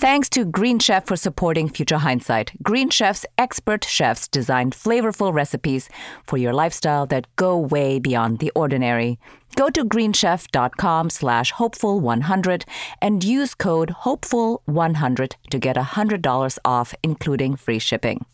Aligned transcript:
Thanks 0.00 0.28
to 0.28 0.44
Green 0.44 0.78
Chef 0.78 1.06
for 1.06 1.16
supporting 1.16 1.68
Future 1.68 1.98
Hindsight. 1.98 2.52
Green 2.62 2.88
Chef's 2.88 3.26
expert 3.36 3.84
chefs 3.84 4.28
designed 4.28 4.72
flavorful 4.72 5.34
recipes 5.34 5.88
for 6.22 6.36
your 6.36 6.52
lifestyle 6.52 7.04
that 7.06 7.26
go 7.34 7.58
way 7.58 7.98
beyond 7.98 8.38
the 8.38 8.52
ordinary. 8.54 9.18
Go 9.56 9.70
to 9.70 9.84
greenchef.com 9.84 11.10
slash 11.10 11.52
hopeful100 11.54 12.62
and 13.02 13.24
use 13.24 13.56
code 13.56 13.92
HOPEFUL100 14.04 15.32
to 15.50 15.58
get 15.58 15.74
$100 15.74 16.58
off, 16.64 16.94
including 17.02 17.56
free 17.56 17.80
shipping. 17.80 18.24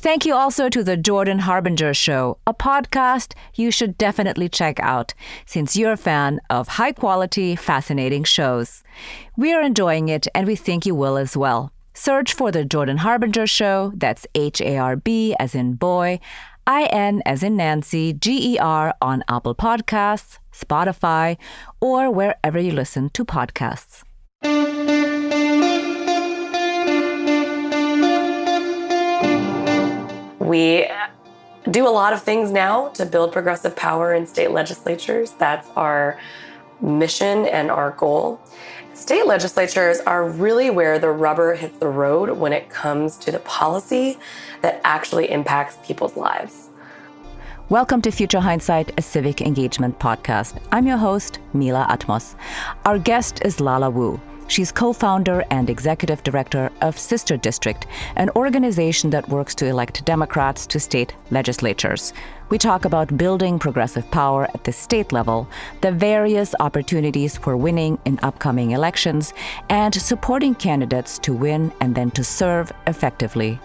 Thank 0.00 0.24
you 0.24 0.34
also 0.34 0.68
to 0.68 0.84
The 0.84 0.96
Jordan 0.96 1.40
Harbinger 1.40 1.92
Show, 1.92 2.38
a 2.46 2.54
podcast 2.54 3.34
you 3.56 3.72
should 3.72 3.98
definitely 3.98 4.48
check 4.48 4.78
out 4.78 5.12
since 5.44 5.76
you're 5.76 5.92
a 5.92 5.96
fan 5.96 6.40
of 6.48 6.68
high 6.68 6.92
quality, 6.92 7.56
fascinating 7.56 8.22
shows. 8.22 8.84
We're 9.36 9.60
enjoying 9.60 10.08
it 10.08 10.28
and 10.36 10.46
we 10.46 10.54
think 10.54 10.86
you 10.86 10.94
will 10.94 11.16
as 11.16 11.36
well. 11.36 11.72
Search 11.94 12.32
for 12.32 12.52
The 12.52 12.64
Jordan 12.64 12.98
Harbinger 12.98 13.48
Show, 13.48 13.92
that's 13.96 14.24
H 14.36 14.60
A 14.60 14.78
R 14.78 14.94
B 14.94 15.34
as 15.40 15.56
in 15.56 15.74
boy, 15.74 16.20
I 16.64 16.84
N 16.84 17.20
as 17.26 17.42
in 17.42 17.56
Nancy, 17.56 18.12
G 18.12 18.54
E 18.54 18.58
R 18.58 18.94
on 19.02 19.24
Apple 19.28 19.56
Podcasts, 19.56 20.38
Spotify, 20.54 21.38
or 21.80 22.08
wherever 22.08 22.60
you 22.60 22.70
listen 22.70 23.10
to 23.10 23.24
podcasts. 23.24 24.04
We 30.48 30.86
do 31.70 31.86
a 31.86 31.90
lot 31.90 32.14
of 32.14 32.22
things 32.22 32.50
now 32.50 32.88
to 32.94 33.04
build 33.04 33.34
progressive 33.34 33.76
power 33.76 34.14
in 34.14 34.26
state 34.26 34.50
legislatures. 34.50 35.32
That's 35.32 35.68
our 35.76 36.18
mission 36.80 37.44
and 37.44 37.70
our 37.70 37.90
goal. 37.90 38.40
State 38.94 39.26
legislatures 39.26 40.00
are 40.06 40.26
really 40.26 40.70
where 40.70 40.98
the 40.98 41.10
rubber 41.10 41.54
hits 41.54 41.76
the 41.76 41.88
road 41.88 42.30
when 42.30 42.54
it 42.54 42.70
comes 42.70 43.18
to 43.18 43.30
the 43.30 43.40
policy 43.40 44.16
that 44.62 44.80
actually 44.84 45.30
impacts 45.30 45.76
people's 45.86 46.16
lives. 46.16 46.70
Welcome 47.68 48.00
to 48.00 48.10
Future 48.10 48.40
Hindsight, 48.40 48.98
a 48.98 49.02
civic 49.02 49.42
engagement 49.42 49.98
podcast. 49.98 50.58
I'm 50.72 50.86
your 50.86 50.96
host, 50.96 51.40
Mila 51.52 51.86
Atmos. 51.90 52.36
Our 52.86 52.98
guest 52.98 53.42
is 53.44 53.60
Lala 53.60 53.90
Wu. 53.90 54.18
She's 54.48 54.72
co 54.72 54.94
founder 54.94 55.44
and 55.50 55.68
executive 55.68 56.22
director 56.22 56.72
of 56.80 56.98
Sister 56.98 57.36
District, 57.36 57.86
an 58.16 58.30
organization 58.30 59.10
that 59.10 59.28
works 59.28 59.54
to 59.56 59.66
elect 59.66 60.06
Democrats 60.06 60.66
to 60.68 60.80
state 60.80 61.14
legislatures. 61.30 62.14
We 62.48 62.56
talk 62.56 62.86
about 62.86 63.18
building 63.18 63.58
progressive 63.58 64.10
power 64.10 64.48
at 64.54 64.64
the 64.64 64.72
state 64.72 65.12
level, 65.12 65.46
the 65.82 65.92
various 65.92 66.54
opportunities 66.60 67.36
for 67.36 67.58
winning 67.58 67.98
in 68.06 68.18
upcoming 68.22 68.70
elections, 68.70 69.34
and 69.68 69.94
supporting 69.94 70.54
candidates 70.54 71.18
to 71.20 71.34
win 71.34 71.70
and 71.82 71.94
then 71.94 72.10
to 72.12 72.24
serve 72.24 72.72
effectively. 72.86 73.60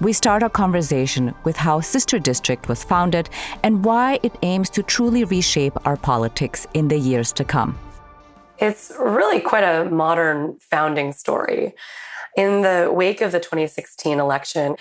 We 0.00 0.12
start 0.12 0.44
our 0.44 0.50
conversation 0.50 1.34
with 1.42 1.56
how 1.56 1.80
Sister 1.80 2.20
District 2.20 2.68
was 2.68 2.84
founded 2.84 3.28
and 3.64 3.84
why 3.84 4.20
it 4.22 4.38
aims 4.42 4.70
to 4.70 4.84
truly 4.84 5.24
reshape 5.24 5.76
our 5.84 5.96
politics 5.96 6.64
in 6.74 6.86
the 6.86 6.98
years 6.98 7.32
to 7.32 7.44
come. 7.44 7.76
It's 8.62 8.92
really 8.96 9.40
quite 9.40 9.64
a 9.64 9.90
modern 9.90 10.56
founding 10.60 11.12
story. 11.12 11.74
In 12.36 12.62
the 12.62 12.92
wake 12.94 13.20
of 13.20 13.32
the 13.32 13.40
2016 13.40 14.20
election, 14.20 14.76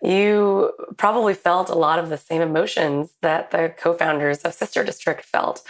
you 0.00 0.72
probably 0.98 1.34
felt 1.34 1.68
a 1.68 1.74
lot 1.74 1.98
of 1.98 2.10
the 2.10 2.16
same 2.16 2.40
emotions 2.40 3.10
that 3.22 3.50
the 3.50 3.74
co 3.76 3.92
founders 3.92 4.42
of 4.42 4.54
Sister 4.54 4.84
District 4.84 5.24
felt 5.24 5.64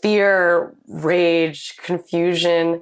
fear, 0.00 0.74
rage, 0.88 1.76
confusion. 1.76 2.80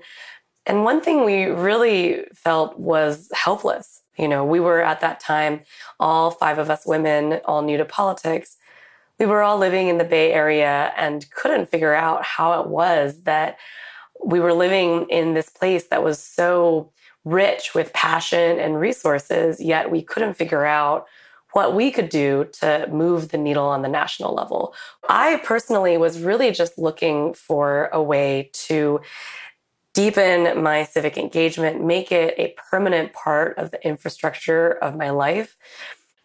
And 0.67 0.85
one 0.85 1.01
thing 1.01 1.25
we 1.25 1.47
really 1.47 2.27
felt 2.33 2.79
was 2.79 3.29
helpless. 3.35 4.03
You 4.17 4.29
know, 4.29 4.45
we 4.45 4.61
were 4.61 4.83
at 4.83 5.01
that 5.01 5.19
time, 5.19 5.63
all 5.99 6.31
five 6.31 6.59
of 6.59 6.71
us 6.71 6.87
women, 6.87 7.41
all 7.45 7.61
new 7.61 7.77
to 7.77 7.85
politics. 7.85 8.57
We 9.19 9.27
were 9.27 9.43
all 9.43 9.59
living 9.59 9.89
in 9.89 9.99
the 9.99 10.05
Bay 10.05 10.33
Area 10.33 10.93
and 10.97 11.29
couldn't 11.33 11.71
figure 11.71 11.95
out 11.95 12.23
how 12.23 12.61
it 12.61 12.69
was 12.69 13.25
that 13.25 13.59
we 14.25 14.41
were 14.41 14.53
living 14.53 15.07
in 15.11 15.35
this 15.35 15.49
place 15.49 15.87
that 15.89 16.03
was 16.03 16.19
so 16.19 16.93
rich 17.25 17.75
with 17.75 17.93
passion 17.93 18.59
and 18.59 18.79
resources, 18.79 19.61
yet 19.61 19.91
we 19.91 20.03
couldn't 20.03 20.35
figure 20.35 20.65
out 20.65 21.07
what 21.53 21.75
we 21.75 21.91
could 21.91 22.09
do 22.09 22.47
to 22.53 22.87
move 22.93 23.31
the 23.31 23.39
needle 23.39 23.67
on 23.67 23.83
the 23.83 23.89
national 23.89 24.35
level. 24.35 24.75
I 25.09 25.37
personally 25.39 25.97
was 25.97 26.21
really 26.21 26.51
just 26.51 26.79
looking 26.79 27.33
for 27.35 27.89
a 27.93 28.03
way 28.03 28.51
to 28.53 29.01
deepen 29.95 30.63
my 30.63 30.85
civic 30.85 31.17
engagement, 31.17 31.83
make 31.83 32.13
it 32.13 32.35
a 32.37 32.55
permanent 32.71 33.15
part 33.15 33.57
of 33.57 33.71
the 33.71 33.85
infrastructure 33.87 34.73
of 34.73 34.95
my 34.95 35.09
life. 35.09 35.57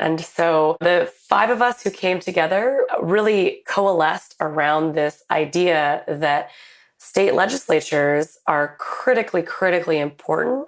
And 0.02 0.20
so 0.20 0.76
the 0.82 1.10
five 1.30 1.50
of 1.50 1.62
us 1.62 1.82
who 1.82 1.92
came 1.92 2.20
together 2.20 2.86
really 3.02 3.62
coalesced 3.68 4.36
around 4.42 4.94
this 4.94 5.24
idea 5.32 6.04
that 6.08 6.50
state 7.02 7.34
legislatures 7.34 8.38
are 8.46 8.76
critically, 8.78 9.42
critically 9.42 9.98
important 9.98 10.68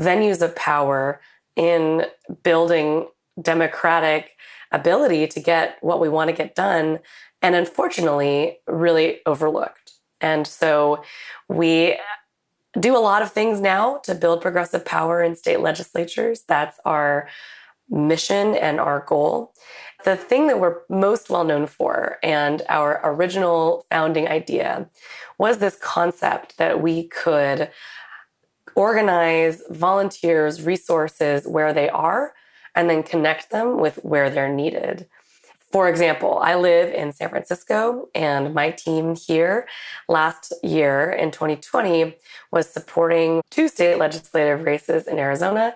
venues 0.00 0.40
of 0.40 0.56
power 0.56 1.20
in 1.56 2.06
building 2.42 3.06
democratic 3.42 4.30
ability 4.72 5.26
to 5.26 5.40
get 5.40 5.76
what 5.82 6.00
we 6.00 6.08
want 6.08 6.30
to 6.30 6.34
get 6.34 6.54
done. 6.54 7.00
And 7.42 7.54
unfortunately, 7.54 8.60
really 8.66 9.20
overlooked. 9.26 9.92
And 10.22 10.46
so 10.46 11.04
we 11.50 11.98
do 12.80 12.96
a 12.96 12.98
lot 12.98 13.20
of 13.20 13.30
things 13.30 13.60
now 13.60 13.98
to 14.04 14.14
build 14.14 14.40
progressive 14.40 14.86
power 14.86 15.22
in 15.22 15.36
state 15.36 15.60
legislatures. 15.60 16.44
That's 16.48 16.80
our 16.86 17.28
mission 17.90 18.54
and 18.54 18.80
our 18.80 19.04
goal. 19.06 19.52
The 20.04 20.16
thing 20.16 20.48
that 20.48 20.60
we're 20.60 20.80
most 20.90 21.30
well 21.30 21.44
known 21.44 21.66
for 21.66 22.18
and 22.22 22.60
our 22.68 23.00
original 23.04 23.86
founding 23.90 24.28
idea 24.28 24.88
was 25.38 25.58
this 25.58 25.76
concept 25.76 26.58
that 26.58 26.82
we 26.82 27.08
could 27.08 27.70
organize 28.76 29.62
volunteers, 29.70 30.62
resources 30.62 31.46
where 31.46 31.72
they 31.72 31.88
are, 31.88 32.34
and 32.74 32.90
then 32.90 33.02
connect 33.02 33.50
them 33.50 33.78
with 33.78 33.96
where 34.02 34.28
they're 34.28 34.52
needed. 34.52 35.08
For 35.74 35.88
example, 35.88 36.38
I 36.40 36.54
live 36.54 36.94
in 36.94 37.10
San 37.10 37.30
Francisco, 37.30 38.08
and 38.14 38.54
my 38.54 38.70
team 38.70 39.16
here 39.16 39.66
last 40.08 40.54
year 40.62 41.10
in 41.10 41.32
2020 41.32 42.14
was 42.52 42.70
supporting 42.70 43.42
two 43.50 43.66
state 43.66 43.98
legislative 43.98 44.62
races 44.62 45.08
in 45.08 45.18
Arizona 45.18 45.74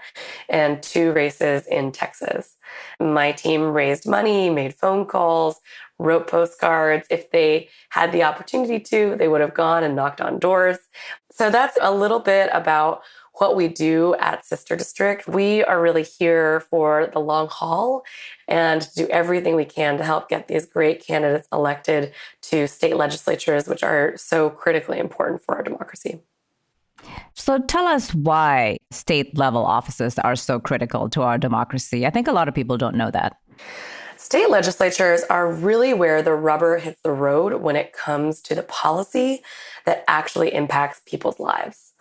and 0.48 0.80
two 0.84 1.10
races 1.10 1.66
in 1.66 1.90
Texas. 1.90 2.54
My 3.00 3.32
team 3.32 3.72
raised 3.72 4.06
money, 4.06 4.50
made 4.50 4.76
phone 4.76 5.04
calls, 5.04 5.56
wrote 5.98 6.28
postcards. 6.28 7.08
If 7.10 7.32
they 7.32 7.68
had 7.88 8.12
the 8.12 8.22
opportunity 8.22 8.78
to, 8.78 9.16
they 9.16 9.26
would 9.26 9.40
have 9.40 9.54
gone 9.54 9.82
and 9.82 9.96
knocked 9.96 10.20
on 10.20 10.38
doors. 10.38 10.78
So 11.32 11.50
that's 11.50 11.76
a 11.80 11.92
little 11.92 12.20
bit 12.20 12.50
about 12.52 13.02
what 13.38 13.56
we 13.56 13.68
do 13.68 14.14
at 14.16 14.44
Sister 14.44 14.76
District. 14.76 15.26
We 15.26 15.64
are 15.64 15.80
really 15.80 16.02
here 16.02 16.60
for 16.70 17.08
the 17.12 17.20
long 17.20 17.48
haul 17.48 18.04
and 18.46 18.88
do 18.94 19.06
everything 19.08 19.56
we 19.56 19.64
can 19.64 19.96
to 19.98 20.04
help 20.04 20.28
get 20.28 20.48
these 20.48 20.66
great 20.66 21.04
candidates 21.04 21.48
elected 21.52 22.12
to 22.42 22.66
state 22.66 22.96
legislatures, 22.96 23.68
which 23.68 23.82
are 23.82 24.16
so 24.16 24.50
critically 24.50 24.98
important 24.98 25.42
for 25.42 25.56
our 25.56 25.62
democracy. 25.62 26.20
So 27.34 27.60
tell 27.60 27.86
us 27.86 28.12
why 28.12 28.78
state 28.90 29.38
level 29.38 29.64
offices 29.64 30.18
are 30.18 30.34
so 30.34 30.58
critical 30.58 31.08
to 31.10 31.22
our 31.22 31.38
democracy. 31.38 32.06
I 32.06 32.10
think 32.10 32.26
a 32.26 32.32
lot 32.32 32.48
of 32.48 32.54
people 32.54 32.76
don't 32.76 32.96
know 32.96 33.10
that. 33.12 33.36
State 34.16 34.50
legislatures 34.50 35.22
are 35.30 35.52
really 35.52 35.94
where 35.94 36.22
the 36.22 36.34
rubber 36.34 36.78
hits 36.78 37.00
the 37.02 37.12
road 37.12 37.62
when 37.62 37.76
it 37.76 37.92
comes 37.92 38.40
to 38.42 38.54
the 38.56 38.64
policy 38.64 39.42
that 39.86 40.02
actually 40.08 40.52
impacts 40.52 41.00
people's 41.06 41.38
lives. 41.38 41.94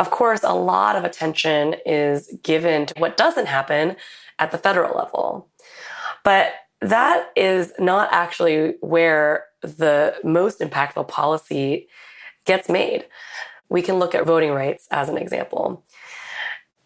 Of 0.00 0.10
course, 0.10 0.40
a 0.42 0.54
lot 0.54 0.96
of 0.96 1.04
attention 1.04 1.76
is 1.84 2.34
given 2.42 2.86
to 2.86 2.94
what 2.96 3.18
doesn't 3.18 3.44
happen 3.44 3.96
at 4.38 4.50
the 4.50 4.56
federal 4.56 4.96
level. 4.96 5.46
But 6.24 6.54
that 6.80 7.28
is 7.36 7.74
not 7.78 8.08
actually 8.10 8.76
where 8.80 9.44
the 9.60 10.14
most 10.24 10.60
impactful 10.60 11.06
policy 11.08 11.86
gets 12.46 12.70
made. 12.70 13.04
We 13.68 13.82
can 13.82 13.96
look 13.96 14.14
at 14.14 14.24
voting 14.24 14.52
rights 14.52 14.88
as 14.90 15.10
an 15.10 15.18
example. 15.18 15.84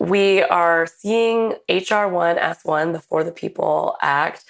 We 0.00 0.42
are 0.42 0.84
seeing 0.84 1.50
HR 1.68 2.08
1 2.08 2.36
S1, 2.36 2.94
the 2.94 2.98
For 2.98 3.22
the 3.22 3.30
People 3.30 3.96
Act, 4.02 4.44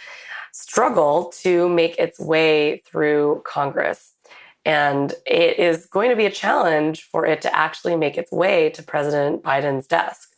struggle 0.53 1.27
to 1.43 1.69
make 1.69 1.99
its 1.99 2.19
way 2.19 2.79
through 2.87 3.43
Congress. 3.45 4.14
And 4.65 5.13
it 5.27 5.59
is 5.59 5.87
going 5.87 6.11
to 6.11 6.17
be 6.17 6.27
a 6.27 6.31
challenge 6.31 7.03
for 7.03 7.27
it 7.27 7.43
to 7.43 7.55
actually 7.55 7.97
make 7.97 8.17
its 8.17 8.33
way 8.33 8.71
to 8.71 8.83
President 8.83 9.43
Biden's 9.43 9.87
desk. 9.87 10.31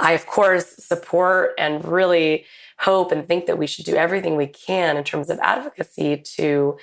I, 0.00 0.12
of 0.12 0.26
course, 0.26 0.66
support 0.66 1.52
and 1.58 1.84
really 1.84 2.46
hope 2.78 3.12
and 3.12 3.24
think 3.26 3.46
that 3.46 3.58
we 3.58 3.66
should 3.66 3.84
do 3.84 3.94
everything 3.94 4.36
we 4.36 4.48
can 4.48 4.96
in 4.96 5.04
terms 5.04 5.30
of 5.30 5.38
advocacy 5.40 6.16
to 6.16 6.76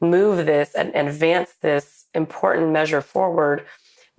move 0.00 0.46
this 0.46 0.74
and, 0.74 0.94
advance 0.94 1.54
this 1.62 2.06
important 2.14 2.70
measure 2.70 3.00
forward. 3.00 3.66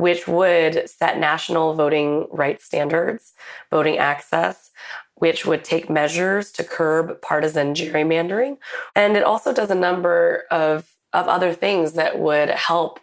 which 0.02 0.28
would 0.28 0.90
set 0.90 1.20
national 1.20 1.76
voting 1.76 2.26
rights 2.32 2.66
standards, 2.66 3.34
voting 3.70 4.00
access, 4.00 4.72
which 5.14 5.46
would 5.46 5.64
take 5.64 5.92
measures 5.92 6.52
to 6.52 6.64
curb 6.64 7.22
partisan 7.22 7.76
gerrymandering. 7.76 8.58
And 8.96 9.16
it 9.16 9.24
also 9.24 9.54
does 9.54 9.70
a 9.70 9.76
number 9.76 10.46
of, 10.50 10.90
of 11.14 11.28
other 11.28 11.54
things 11.54 11.94
that 11.94 12.20
would 12.20 12.50
help 12.50 13.00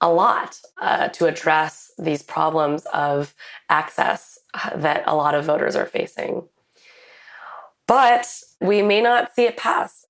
a 0.00 0.10
lot 0.10 0.60
uh, 0.80 1.08
to 1.08 1.26
address 1.26 1.92
these 1.98 2.22
problems 2.22 2.84
of 2.92 3.34
access 3.68 4.38
uh, 4.54 4.76
that 4.76 5.04
a 5.06 5.14
lot 5.14 5.34
of 5.34 5.44
voters 5.44 5.76
are 5.76 5.86
facing. 5.86 6.42
But 7.86 8.28
we 8.60 8.82
may 8.82 9.00
not 9.00 9.34
see 9.34 9.44
it 9.44 9.56
pass. 9.56 10.06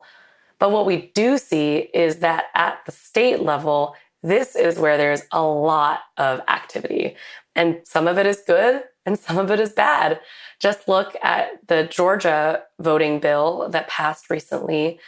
But 0.59 0.71
what 0.71 0.87
we 0.87 1.11
do 1.15 1.39
see 1.39 1.91
is 1.93 2.17
that 2.19 2.47
at 2.55 2.79
the 2.87 2.93
state 2.93 3.41
level, 3.41 3.97
this 4.23 4.55
is 4.55 4.79
where 4.79 4.97
there's 4.97 5.23
a 5.33 5.43
lot 5.43 6.01
of 6.17 6.41
activity. 6.49 7.17
And 7.55 7.81
some 7.85 8.07
of 8.07 8.17
it 8.19 8.27
is 8.27 8.43
good 8.47 8.85
and 9.05 9.19
some 9.19 9.39
of 9.39 9.51
it 9.51 9.59
is 9.59 9.73
bad. 9.73 10.21
Just 10.61 10.89
look 10.89 11.17
at 11.23 11.67
the 11.67 11.85
Georgia 11.85 12.63
voting 12.79 13.19
bill 13.19 13.69
that 13.71 13.89
passed 13.89 14.31
recently. 14.31 15.01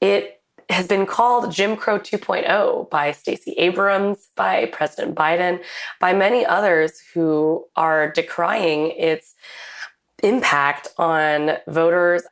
It 0.00 0.37
has 0.70 0.86
been 0.86 1.06
called 1.06 1.50
Jim 1.50 1.76
Crow 1.76 1.98
2.0 1.98 2.90
by 2.90 3.12
Stacey 3.12 3.52
Abrams, 3.52 4.28
by 4.36 4.66
President 4.66 5.14
Biden, 5.14 5.62
by 5.98 6.12
many 6.12 6.44
others 6.44 7.00
who 7.14 7.66
are 7.74 8.10
decrying 8.10 8.90
its 8.90 9.34
impact 10.22 10.88
on 10.98 11.52
voters. 11.66 12.22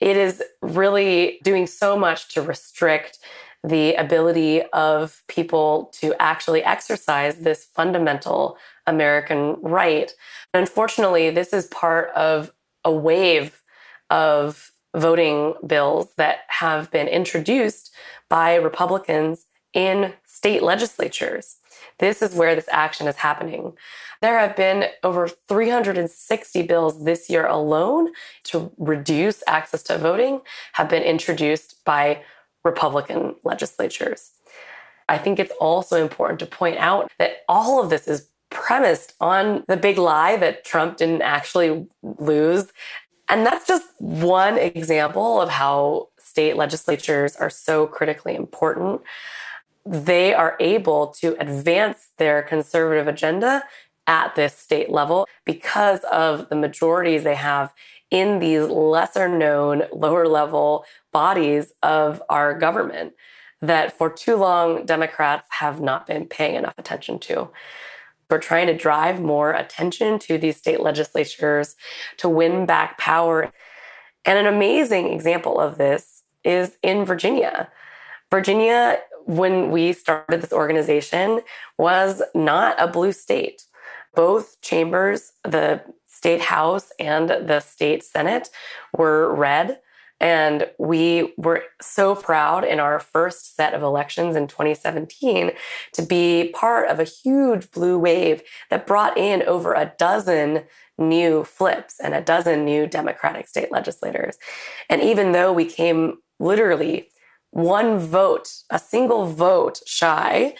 It 0.00 0.16
is 0.16 0.42
really 0.60 1.38
doing 1.42 1.66
so 1.66 1.96
much 1.96 2.28
to 2.34 2.42
restrict 2.42 3.18
the 3.64 3.94
ability 3.94 4.62
of 4.72 5.22
people 5.28 5.90
to 6.00 6.14
actually 6.20 6.64
exercise 6.64 7.36
this 7.36 7.64
fundamental 7.64 8.58
American 8.86 9.56
right. 9.62 10.12
Unfortunately, 10.52 11.30
this 11.30 11.52
is 11.52 11.66
part 11.68 12.10
of 12.10 12.52
a 12.84 12.92
wave 12.92 13.62
of 14.10 14.71
voting 14.94 15.54
bills 15.66 16.08
that 16.16 16.40
have 16.48 16.90
been 16.90 17.08
introduced 17.08 17.94
by 18.28 18.54
Republicans 18.54 19.46
in 19.72 20.12
state 20.24 20.62
legislatures. 20.62 21.56
This 21.98 22.22
is 22.22 22.34
where 22.34 22.54
this 22.54 22.68
action 22.70 23.06
is 23.06 23.16
happening. 23.16 23.72
There 24.20 24.38
have 24.38 24.54
been 24.54 24.86
over 25.02 25.28
360 25.28 26.62
bills 26.62 27.04
this 27.04 27.28
year 27.28 27.46
alone 27.46 28.12
to 28.44 28.70
reduce 28.78 29.42
access 29.46 29.82
to 29.84 29.98
voting 29.98 30.42
have 30.74 30.88
been 30.88 31.02
introduced 31.02 31.84
by 31.84 32.22
Republican 32.64 33.34
legislatures. 33.44 34.30
I 35.08 35.18
think 35.18 35.38
it's 35.38 35.52
also 35.60 36.00
important 36.00 36.38
to 36.40 36.46
point 36.46 36.78
out 36.78 37.10
that 37.18 37.42
all 37.48 37.82
of 37.82 37.90
this 37.90 38.06
is 38.06 38.28
premised 38.50 39.14
on 39.20 39.64
the 39.66 39.76
big 39.76 39.98
lie 39.98 40.36
that 40.36 40.64
Trump 40.64 40.98
didn't 40.98 41.22
actually 41.22 41.86
lose. 42.18 42.72
And 43.28 43.46
that's 43.46 43.66
just 43.66 43.86
one 43.98 44.58
example 44.58 45.40
of 45.40 45.48
how 45.48 46.08
state 46.18 46.56
legislatures 46.56 47.36
are 47.36 47.50
so 47.50 47.86
critically 47.86 48.34
important. 48.34 49.00
They 49.84 50.34
are 50.34 50.56
able 50.60 51.08
to 51.20 51.40
advance 51.40 52.08
their 52.18 52.42
conservative 52.42 53.08
agenda 53.08 53.64
at 54.06 54.34
this 54.34 54.54
state 54.54 54.90
level 54.90 55.26
because 55.44 56.00
of 56.10 56.48
the 56.48 56.56
majorities 56.56 57.24
they 57.24 57.34
have 57.34 57.72
in 58.10 58.38
these 58.38 58.68
lesser 58.68 59.28
known, 59.28 59.84
lower 59.92 60.28
level 60.28 60.84
bodies 61.12 61.72
of 61.82 62.22
our 62.28 62.58
government 62.58 63.14
that 63.62 63.96
for 63.96 64.10
too 64.10 64.36
long 64.36 64.84
Democrats 64.84 65.46
have 65.50 65.80
not 65.80 66.06
been 66.06 66.26
paying 66.26 66.56
enough 66.56 66.74
attention 66.76 67.18
to. 67.20 67.48
We're 68.32 68.38
trying 68.38 68.68
to 68.68 68.74
drive 68.74 69.20
more 69.20 69.52
attention 69.52 70.18
to 70.20 70.38
these 70.38 70.56
state 70.56 70.80
legislatures 70.80 71.76
to 72.16 72.30
win 72.30 72.64
back 72.64 72.96
power. 72.96 73.52
And 74.24 74.38
an 74.38 74.46
amazing 74.46 75.12
example 75.12 75.60
of 75.60 75.76
this 75.76 76.22
is 76.42 76.78
in 76.82 77.04
Virginia. 77.04 77.68
Virginia, 78.30 79.00
when 79.26 79.70
we 79.70 79.92
started 79.92 80.40
this 80.40 80.50
organization, 80.50 81.42
was 81.76 82.22
not 82.34 82.74
a 82.78 82.88
blue 82.88 83.12
state. 83.12 83.64
Both 84.14 84.62
chambers, 84.62 85.32
the 85.44 85.82
state 86.06 86.40
house 86.40 86.90
and 86.98 87.28
the 87.28 87.60
state 87.60 88.02
senate, 88.02 88.48
were 88.96 89.34
red. 89.34 89.78
And 90.22 90.70
we 90.78 91.34
were 91.36 91.64
so 91.80 92.14
proud 92.14 92.64
in 92.64 92.78
our 92.78 93.00
first 93.00 93.56
set 93.56 93.74
of 93.74 93.82
elections 93.82 94.36
in 94.36 94.46
2017 94.46 95.50
to 95.94 96.02
be 96.02 96.52
part 96.54 96.88
of 96.88 97.00
a 97.00 97.04
huge 97.04 97.70
blue 97.72 97.98
wave 97.98 98.42
that 98.70 98.86
brought 98.86 99.18
in 99.18 99.42
over 99.42 99.74
a 99.74 99.92
dozen 99.98 100.62
new 100.96 101.42
flips 101.42 101.98
and 101.98 102.14
a 102.14 102.20
dozen 102.20 102.64
new 102.64 102.86
Democratic 102.86 103.48
state 103.48 103.72
legislators. 103.72 104.38
And 104.88 105.02
even 105.02 105.32
though 105.32 105.52
we 105.52 105.64
came 105.64 106.18
literally 106.38 107.08
one 107.50 107.98
vote, 107.98 108.52
a 108.70 108.78
single 108.78 109.26
vote 109.26 109.80
shy 109.86 110.54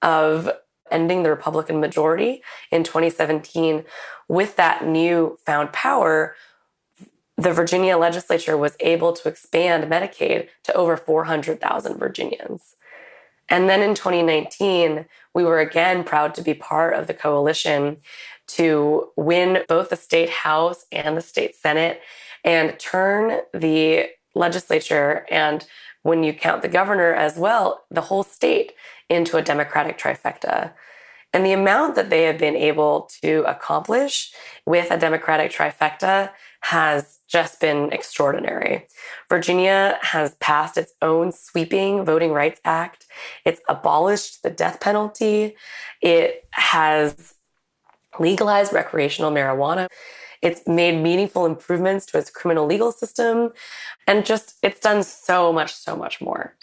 of 0.00 0.50
ending 0.90 1.22
the 1.22 1.30
Republican 1.30 1.80
majority 1.80 2.42
in 2.70 2.82
2017, 2.82 3.84
with 4.28 4.56
that 4.56 4.86
new 4.86 5.38
found 5.44 5.72
power, 5.72 6.34
the 7.36 7.52
Virginia 7.52 7.96
legislature 7.96 8.56
was 8.56 8.76
able 8.80 9.12
to 9.12 9.28
expand 9.28 9.90
Medicaid 9.90 10.48
to 10.64 10.74
over 10.74 10.96
400,000 10.96 11.98
Virginians. 11.98 12.76
And 13.48 13.68
then 13.68 13.82
in 13.82 13.94
2019, 13.94 15.06
we 15.34 15.44
were 15.44 15.60
again 15.60 16.04
proud 16.04 16.34
to 16.34 16.42
be 16.42 16.54
part 16.54 16.94
of 16.94 17.06
the 17.06 17.14
coalition 17.14 17.98
to 18.48 19.10
win 19.16 19.62
both 19.68 19.90
the 19.90 19.96
state 19.96 20.30
house 20.30 20.86
and 20.92 21.16
the 21.16 21.22
state 21.22 21.54
senate 21.56 22.00
and 22.44 22.78
turn 22.78 23.40
the 23.52 24.08
legislature 24.34 25.26
and 25.30 25.66
when 26.02 26.24
you 26.24 26.32
count 26.32 26.62
the 26.62 26.68
governor 26.68 27.14
as 27.14 27.36
well, 27.36 27.84
the 27.90 28.00
whole 28.00 28.24
state 28.24 28.72
into 29.08 29.36
a 29.36 29.42
democratic 29.42 29.98
trifecta. 29.98 30.72
And 31.32 31.46
the 31.46 31.52
amount 31.52 31.94
that 31.94 32.10
they 32.10 32.24
have 32.24 32.38
been 32.38 32.56
able 32.56 33.08
to 33.22 33.44
accomplish 33.46 34.32
with 34.66 34.90
a 34.90 34.98
democratic 34.98 35.52
trifecta 35.52 36.30
has 36.62 37.18
just 37.28 37.60
been 37.60 37.92
extraordinary. 37.92 38.86
Virginia 39.28 39.98
has 40.00 40.34
passed 40.36 40.78
its 40.78 40.92
own 41.02 41.32
sweeping 41.32 42.04
Voting 42.04 42.32
Rights 42.32 42.60
Act. 42.64 43.06
It's 43.44 43.60
abolished 43.68 44.42
the 44.42 44.50
death 44.50 44.80
penalty. 44.80 45.56
It 46.00 46.44
has 46.52 47.34
legalized 48.18 48.72
recreational 48.72 49.32
marijuana. 49.32 49.88
It's 50.40 50.66
made 50.66 51.02
meaningful 51.02 51.46
improvements 51.46 52.06
to 52.06 52.18
its 52.18 52.30
criminal 52.30 52.66
legal 52.66 52.92
system. 52.92 53.52
And 54.06 54.24
just, 54.24 54.56
it's 54.62 54.80
done 54.80 55.02
so 55.02 55.52
much, 55.52 55.74
so 55.74 55.96
much 55.96 56.20
more. 56.20 56.54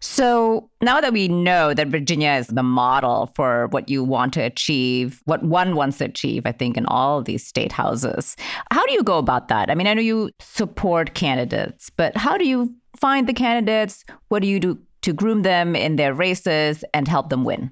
So 0.00 0.70
now 0.80 1.00
that 1.00 1.12
we 1.12 1.28
know 1.28 1.74
that 1.74 1.88
Virginia 1.88 2.32
is 2.32 2.46
the 2.46 2.62
model 2.62 3.30
for 3.34 3.66
what 3.68 3.90
you 3.90 4.02
want 4.02 4.32
to 4.34 4.40
achieve, 4.40 5.20
what 5.26 5.42
one 5.42 5.76
wants 5.76 5.98
to 5.98 6.06
achieve, 6.06 6.46
I 6.46 6.52
think, 6.52 6.78
in 6.78 6.86
all 6.86 7.18
of 7.18 7.26
these 7.26 7.46
state 7.46 7.70
houses, 7.70 8.34
how 8.70 8.84
do 8.86 8.92
you 8.92 9.02
go 9.02 9.18
about 9.18 9.48
that? 9.48 9.70
I 9.70 9.74
mean, 9.74 9.86
I 9.86 9.94
know 9.94 10.00
you 10.00 10.30
support 10.40 11.14
candidates, 11.14 11.90
but 11.90 12.16
how 12.16 12.38
do 12.38 12.46
you 12.46 12.74
find 12.96 13.28
the 13.28 13.34
candidates? 13.34 14.04
What 14.28 14.40
do 14.40 14.48
you 14.48 14.58
do 14.58 14.78
to 15.02 15.12
groom 15.12 15.42
them 15.42 15.76
in 15.76 15.96
their 15.96 16.14
races 16.14 16.82
and 16.94 17.06
help 17.06 17.28
them 17.28 17.44
win? 17.44 17.70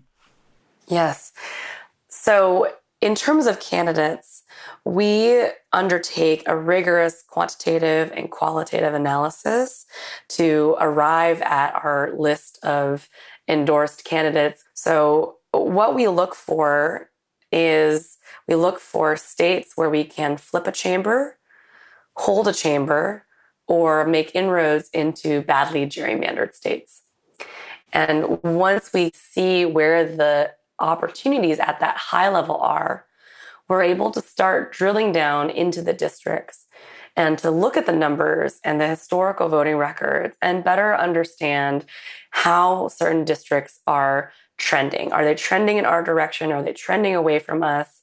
Yes. 0.86 1.32
So, 2.08 2.72
in 3.00 3.14
terms 3.14 3.46
of 3.46 3.60
candidates, 3.60 4.37
we 4.84 5.44
undertake 5.72 6.42
a 6.46 6.56
rigorous 6.56 7.22
quantitative 7.28 8.12
and 8.14 8.30
qualitative 8.30 8.94
analysis 8.94 9.86
to 10.28 10.76
arrive 10.80 11.42
at 11.42 11.74
our 11.74 12.12
list 12.16 12.62
of 12.64 13.08
endorsed 13.48 14.04
candidates. 14.04 14.64
So, 14.74 15.36
what 15.52 15.94
we 15.94 16.08
look 16.08 16.34
for 16.34 17.10
is 17.50 18.18
we 18.46 18.54
look 18.54 18.78
for 18.78 19.16
states 19.16 19.72
where 19.76 19.90
we 19.90 20.04
can 20.04 20.36
flip 20.36 20.66
a 20.66 20.72
chamber, 20.72 21.38
hold 22.14 22.48
a 22.48 22.52
chamber, 22.52 23.24
or 23.66 24.06
make 24.06 24.34
inroads 24.34 24.88
into 24.90 25.42
badly 25.42 25.86
gerrymandered 25.86 26.54
states. 26.54 27.02
And 27.92 28.42
once 28.42 28.92
we 28.92 29.10
see 29.14 29.64
where 29.64 30.04
the 30.04 30.52
opportunities 30.78 31.58
at 31.58 31.80
that 31.80 31.96
high 31.96 32.28
level 32.28 32.56
are, 32.56 33.04
we're 33.68 33.82
able 33.82 34.10
to 34.12 34.22
start 34.22 34.72
drilling 34.72 35.12
down 35.12 35.50
into 35.50 35.82
the 35.82 35.92
districts 35.92 36.66
and 37.16 37.38
to 37.38 37.50
look 37.50 37.76
at 37.76 37.86
the 37.86 37.92
numbers 37.92 38.60
and 38.64 38.80
the 38.80 38.88
historical 38.88 39.48
voting 39.48 39.76
records 39.76 40.36
and 40.40 40.64
better 40.64 40.96
understand 40.96 41.84
how 42.30 42.88
certain 42.88 43.24
districts 43.24 43.80
are 43.86 44.32
trending. 44.56 45.12
Are 45.12 45.24
they 45.24 45.34
trending 45.34 45.78
in 45.78 45.84
our 45.84 46.02
direction? 46.02 46.52
Are 46.52 46.62
they 46.62 46.72
trending 46.72 47.14
away 47.14 47.38
from 47.38 47.62
us? 47.62 48.02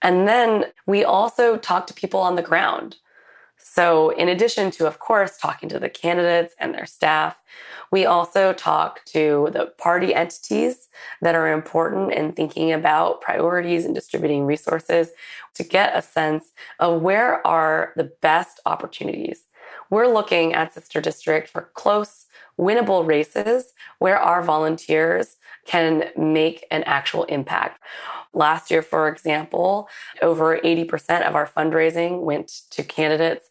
And 0.00 0.26
then 0.26 0.66
we 0.86 1.04
also 1.04 1.56
talk 1.56 1.86
to 1.88 1.94
people 1.94 2.20
on 2.20 2.36
the 2.36 2.42
ground. 2.42 2.96
So, 3.62 4.10
in 4.10 4.28
addition 4.28 4.70
to, 4.72 4.86
of 4.86 4.98
course, 4.98 5.38
talking 5.38 5.68
to 5.70 5.78
the 5.78 5.88
candidates 5.88 6.54
and 6.58 6.74
their 6.74 6.84
staff, 6.84 7.36
we 7.90 8.04
also 8.04 8.52
talk 8.52 9.04
to 9.06 9.48
the 9.52 9.66
party 9.78 10.14
entities 10.14 10.88
that 11.20 11.34
are 11.34 11.52
important 11.52 12.12
in 12.12 12.32
thinking 12.32 12.72
about 12.72 13.20
priorities 13.20 13.84
and 13.84 13.94
distributing 13.94 14.44
resources 14.44 15.10
to 15.54 15.62
get 15.62 15.96
a 15.96 16.02
sense 16.02 16.52
of 16.80 17.02
where 17.02 17.46
are 17.46 17.92
the 17.96 18.12
best 18.20 18.60
opportunities. 18.66 19.44
We're 19.90 20.12
looking 20.12 20.54
at 20.54 20.74
Sister 20.74 21.00
District 21.00 21.48
for 21.48 21.70
close, 21.74 22.26
winnable 22.58 23.06
races 23.06 23.72
where 23.98 24.18
our 24.18 24.42
volunteers 24.42 25.36
can 25.64 26.10
make 26.16 26.66
an 26.70 26.82
actual 26.84 27.24
impact. 27.24 27.80
Last 28.34 28.70
year, 28.70 28.82
for 28.82 29.08
example, 29.08 29.88
over 30.20 30.58
80% 30.58 31.26
of 31.26 31.34
our 31.34 31.46
fundraising 31.46 32.22
went 32.22 32.62
to 32.70 32.82
candidates 32.82 33.48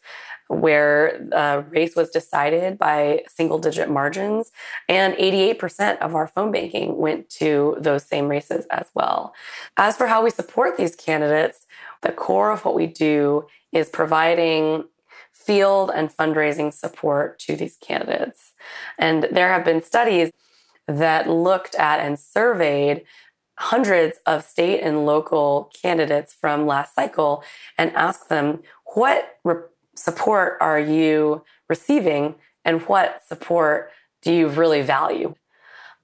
where 0.48 1.18
the 1.30 1.64
race 1.70 1.96
was 1.96 2.10
decided 2.10 2.76
by 2.76 3.22
single 3.28 3.58
digit 3.58 3.88
margins, 3.88 4.50
and 4.88 5.14
88% 5.14 5.98
of 5.98 6.14
our 6.14 6.26
phone 6.26 6.52
banking 6.52 6.98
went 6.98 7.30
to 7.30 7.76
those 7.78 8.04
same 8.04 8.28
races 8.28 8.66
as 8.70 8.86
well. 8.94 9.34
As 9.76 9.96
for 9.96 10.06
how 10.06 10.22
we 10.22 10.30
support 10.30 10.76
these 10.76 10.94
candidates, 10.94 11.66
the 12.02 12.12
core 12.12 12.50
of 12.50 12.64
what 12.64 12.74
we 12.74 12.86
do 12.86 13.46
is 13.72 13.88
providing 13.88 14.84
field 15.32 15.90
and 15.94 16.10
fundraising 16.10 16.72
support 16.72 17.38
to 17.38 17.56
these 17.56 17.76
candidates. 17.76 18.52
And 18.98 19.28
there 19.32 19.48
have 19.48 19.64
been 19.64 19.82
studies 19.82 20.30
that 20.88 21.28
looked 21.28 21.74
at 21.74 22.00
and 22.00 22.18
surveyed 22.18 23.04
hundreds 23.58 24.18
of 24.26 24.44
state 24.44 24.80
and 24.80 25.06
local 25.06 25.70
candidates 25.80 26.34
from 26.34 26.66
last 26.66 26.94
cycle 26.94 27.44
and 27.78 27.92
asked 27.94 28.28
them 28.28 28.60
what 28.94 29.38
re- 29.44 29.62
support 29.94 30.56
are 30.60 30.80
you 30.80 31.44
receiving 31.68 32.34
and 32.64 32.82
what 32.82 33.20
support 33.26 33.90
do 34.22 34.32
you 34.32 34.48
really 34.48 34.82
value? 34.82 35.34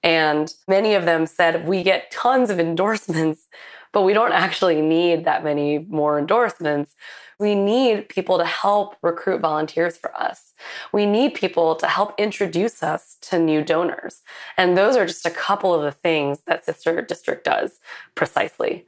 And 0.02 0.52
many 0.68 0.94
of 0.94 1.04
them 1.04 1.26
said, 1.26 1.66
we 1.66 1.82
get 1.82 2.10
tons 2.10 2.50
of 2.50 2.60
endorsements, 2.60 3.48
but 3.92 4.02
we 4.02 4.12
don't 4.12 4.32
actually 4.32 4.80
need 4.80 5.24
that 5.24 5.42
many 5.42 5.78
more 5.78 6.18
endorsements. 6.18 6.94
We 7.38 7.54
need 7.54 8.08
people 8.08 8.38
to 8.38 8.44
help 8.44 8.96
recruit 9.02 9.40
volunteers 9.40 9.96
for 9.96 10.14
us. 10.16 10.54
We 10.92 11.06
need 11.06 11.34
people 11.34 11.76
to 11.76 11.86
help 11.86 12.18
introduce 12.18 12.82
us 12.82 13.16
to 13.22 13.38
new 13.38 13.62
donors. 13.62 14.22
And 14.56 14.76
those 14.76 14.96
are 14.96 15.06
just 15.06 15.24
a 15.24 15.30
couple 15.30 15.72
of 15.72 15.82
the 15.82 15.92
things 15.92 16.40
that 16.46 16.64
Sister 16.64 17.00
District 17.00 17.44
does 17.44 17.78
precisely. 18.14 18.86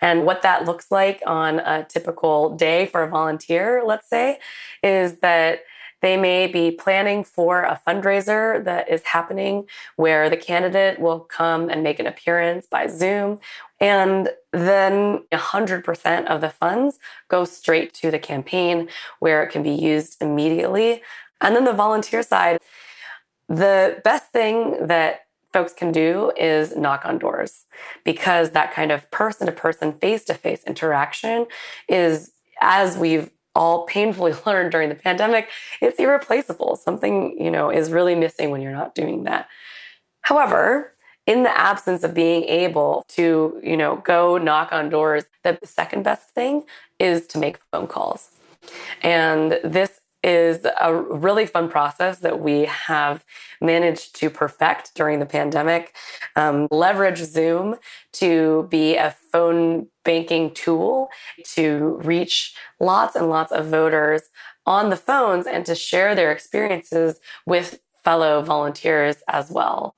And 0.00 0.26
what 0.26 0.42
that 0.42 0.64
looks 0.64 0.90
like 0.90 1.22
on 1.26 1.60
a 1.60 1.84
typical 1.88 2.56
day 2.56 2.86
for 2.86 3.04
a 3.04 3.08
volunteer, 3.08 3.82
let's 3.86 4.08
say, 4.08 4.40
is 4.82 5.20
that 5.20 5.60
they 6.02 6.16
may 6.16 6.48
be 6.48 6.70
planning 6.70 7.24
for 7.24 7.62
a 7.62 7.80
fundraiser 7.86 8.62
that 8.64 8.90
is 8.90 9.02
happening 9.04 9.66
where 9.96 10.28
the 10.28 10.36
candidate 10.36 10.98
will 10.98 11.20
come 11.20 11.70
and 11.70 11.82
make 11.82 12.00
an 12.00 12.06
appearance 12.06 12.66
by 12.66 12.88
Zoom. 12.88 13.38
And 13.80 14.30
then 14.52 15.24
100% 15.32 16.26
of 16.26 16.40
the 16.40 16.50
funds 16.50 16.98
go 17.28 17.44
straight 17.44 17.94
to 17.94 18.10
the 18.10 18.18
campaign 18.18 18.88
where 19.20 19.42
it 19.42 19.50
can 19.50 19.62
be 19.62 19.70
used 19.70 20.20
immediately. 20.20 21.02
And 21.40 21.54
then 21.54 21.64
the 21.64 21.72
volunteer 21.72 22.22
side, 22.22 22.58
the 23.48 24.00
best 24.04 24.30
thing 24.32 24.86
that 24.86 25.26
folks 25.52 25.72
can 25.72 25.92
do 25.92 26.32
is 26.36 26.76
knock 26.76 27.04
on 27.04 27.18
doors 27.18 27.66
because 28.04 28.50
that 28.50 28.72
kind 28.72 28.90
of 28.90 29.08
person 29.10 29.46
to 29.46 29.52
person, 29.52 29.92
face 29.92 30.24
to 30.24 30.34
face 30.34 30.64
interaction 30.66 31.46
is, 31.88 32.32
as 32.60 32.96
we've 32.96 33.30
all 33.54 33.84
painfully 33.86 34.34
learned 34.46 34.72
during 34.72 34.88
the 34.88 34.94
pandemic, 34.94 35.48
it's 35.80 35.98
irreplaceable. 35.98 36.76
Something, 36.76 37.36
you 37.38 37.50
know, 37.50 37.70
is 37.70 37.90
really 37.90 38.14
missing 38.14 38.50
when 38.50 38.62
you're 38.62 38.72
not 38.72 38.94
doing 38.94 39.24
that. 39.24 39.48
However, 40.22 40.92
in 41.26 41.44
the 41.44 41.56
absence 41.56 42.02
of 42.02 42.14
being 42.14 42.44
able 42.44 43.04
to, 43.08 43.60
you 43.62 43.76
know, 43.76 43.96
go 43.96 44.38
knock 44.38 44.72
on 44.72 44.88
doors, 44.88 45.24
the 45.44 45.58
second 45.64 46.02
best 46.02 46.30
thing 46.30 46.64
is 46.98 47.26
to 47.28 47.38
make 47.38 47.58
phone 47.70 47.86
calls. 47.86 48.30
And 49.02 49.58
this 49.62 50.00
is 50.22 50.64
a 50.80 50.94
really 50.94 51.46
fun 51.46 51.68
process 51.68 52.20
that 52.20 52.40
we 52.40 52.64
have 52.66 53.24
managed 53.60 54.14
to 54.16 54.30
perfect 54.30 54.94
during 54.94 55.18
the 55.18 55.26
pandemic. 55.26 55.94
Um, 56.36 56.68
leverage 56.70 57.18
Zoom 57.18 57.76
to 58.14 58.68
be 58.70 58.96
a 58.96 59.14
phone 59.32 59.88
banking 60.04 60.52
tool 60.52 61.08
to 61.54 62.00
reach 62.02 62.54
lots 62.80 63.16
and 63.16 63.28
lots 63.28 63.52
of 63.52 63.66
voters 63.66 64.22
on 64.66 64.90
the 64.90 64.96
phones 64.96 65.46
and 65.46 65.66
to 65.66 65.74
share 65.74 66.14
their 66.14 66.30
experiences 66.30 67.20
with 67.46 67.80
fellow 68.04 68.42
volunteers 68.42 69.16
as 69.28 69.50
well. 69.50 69.94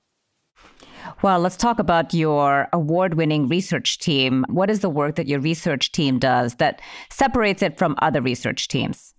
Well, 1.21 1.39
let's 1.39 1.57
talk 1.57 1.79
about 1.79 2.13
your 2.13 2.67
award 2.73 3.13
winning 3.13 3.47
research 3.47 3.99
team. 3.99 4.45
What 4.49 4.69
is 4.69 4.79
the 4.79 4.89
work 4.89 5.15
that 5.15 5.27
your 5.27 5.39
research 5.39 5.91
team 5.91 6.19
does 6.19 6.55
that 6.55 6.81
separates 7.09 7.61
it 7.61 7.77
from 7.77 7.95
other 8.01 8.21
research 8.21 8.67
teams? 8.67 9.13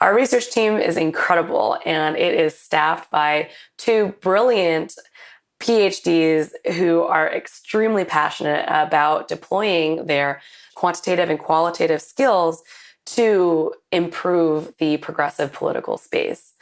Our 0.00 0.14
research 0.14 0.50
team 0.50 0.76
is 0.76 0.96
incredible 0.96 1.78
and 1.84 2.16
it 2.16 2.34
is 2.34 2.58
staffed 2.58 3.10
by 3.10 3.50
two 3.78 4.14
brilliant 4.20 4.94
PhDs 5.64 6.50
who 6.74 7.04
are 7.04 7.26
extremely 7.26 8.04
passionate 8.04 8.66
about 8.68 9.28
deploying 9.28 10.04
their 10.04 10.42
quantitative 10.74 11.30
and 11.30 11.38
qualitative 11.38 12.02
skills 12.02 12.62
to 13.06 13.72
improve 13.90 14.74
the 14.78 14.98
progressive 14.98 15.54
political 15.54 15.96
space. 15.96 16.52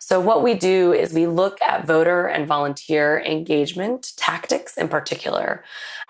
So, 0.00 0.18
what 0.18 0.42
we 0.42 0.54
do 0.54 0.92
is 0.92 1.12
we 1.12 1.28
look 1.28 1.62
at 1.62 1.86
voter 1.86 2.26
and 2.26 2.44
volunteer 2.44 3.22
engagement 3.24 4.12
tactics 4.16 4.76
in 4.76 4.88
particular. 4.88 5.62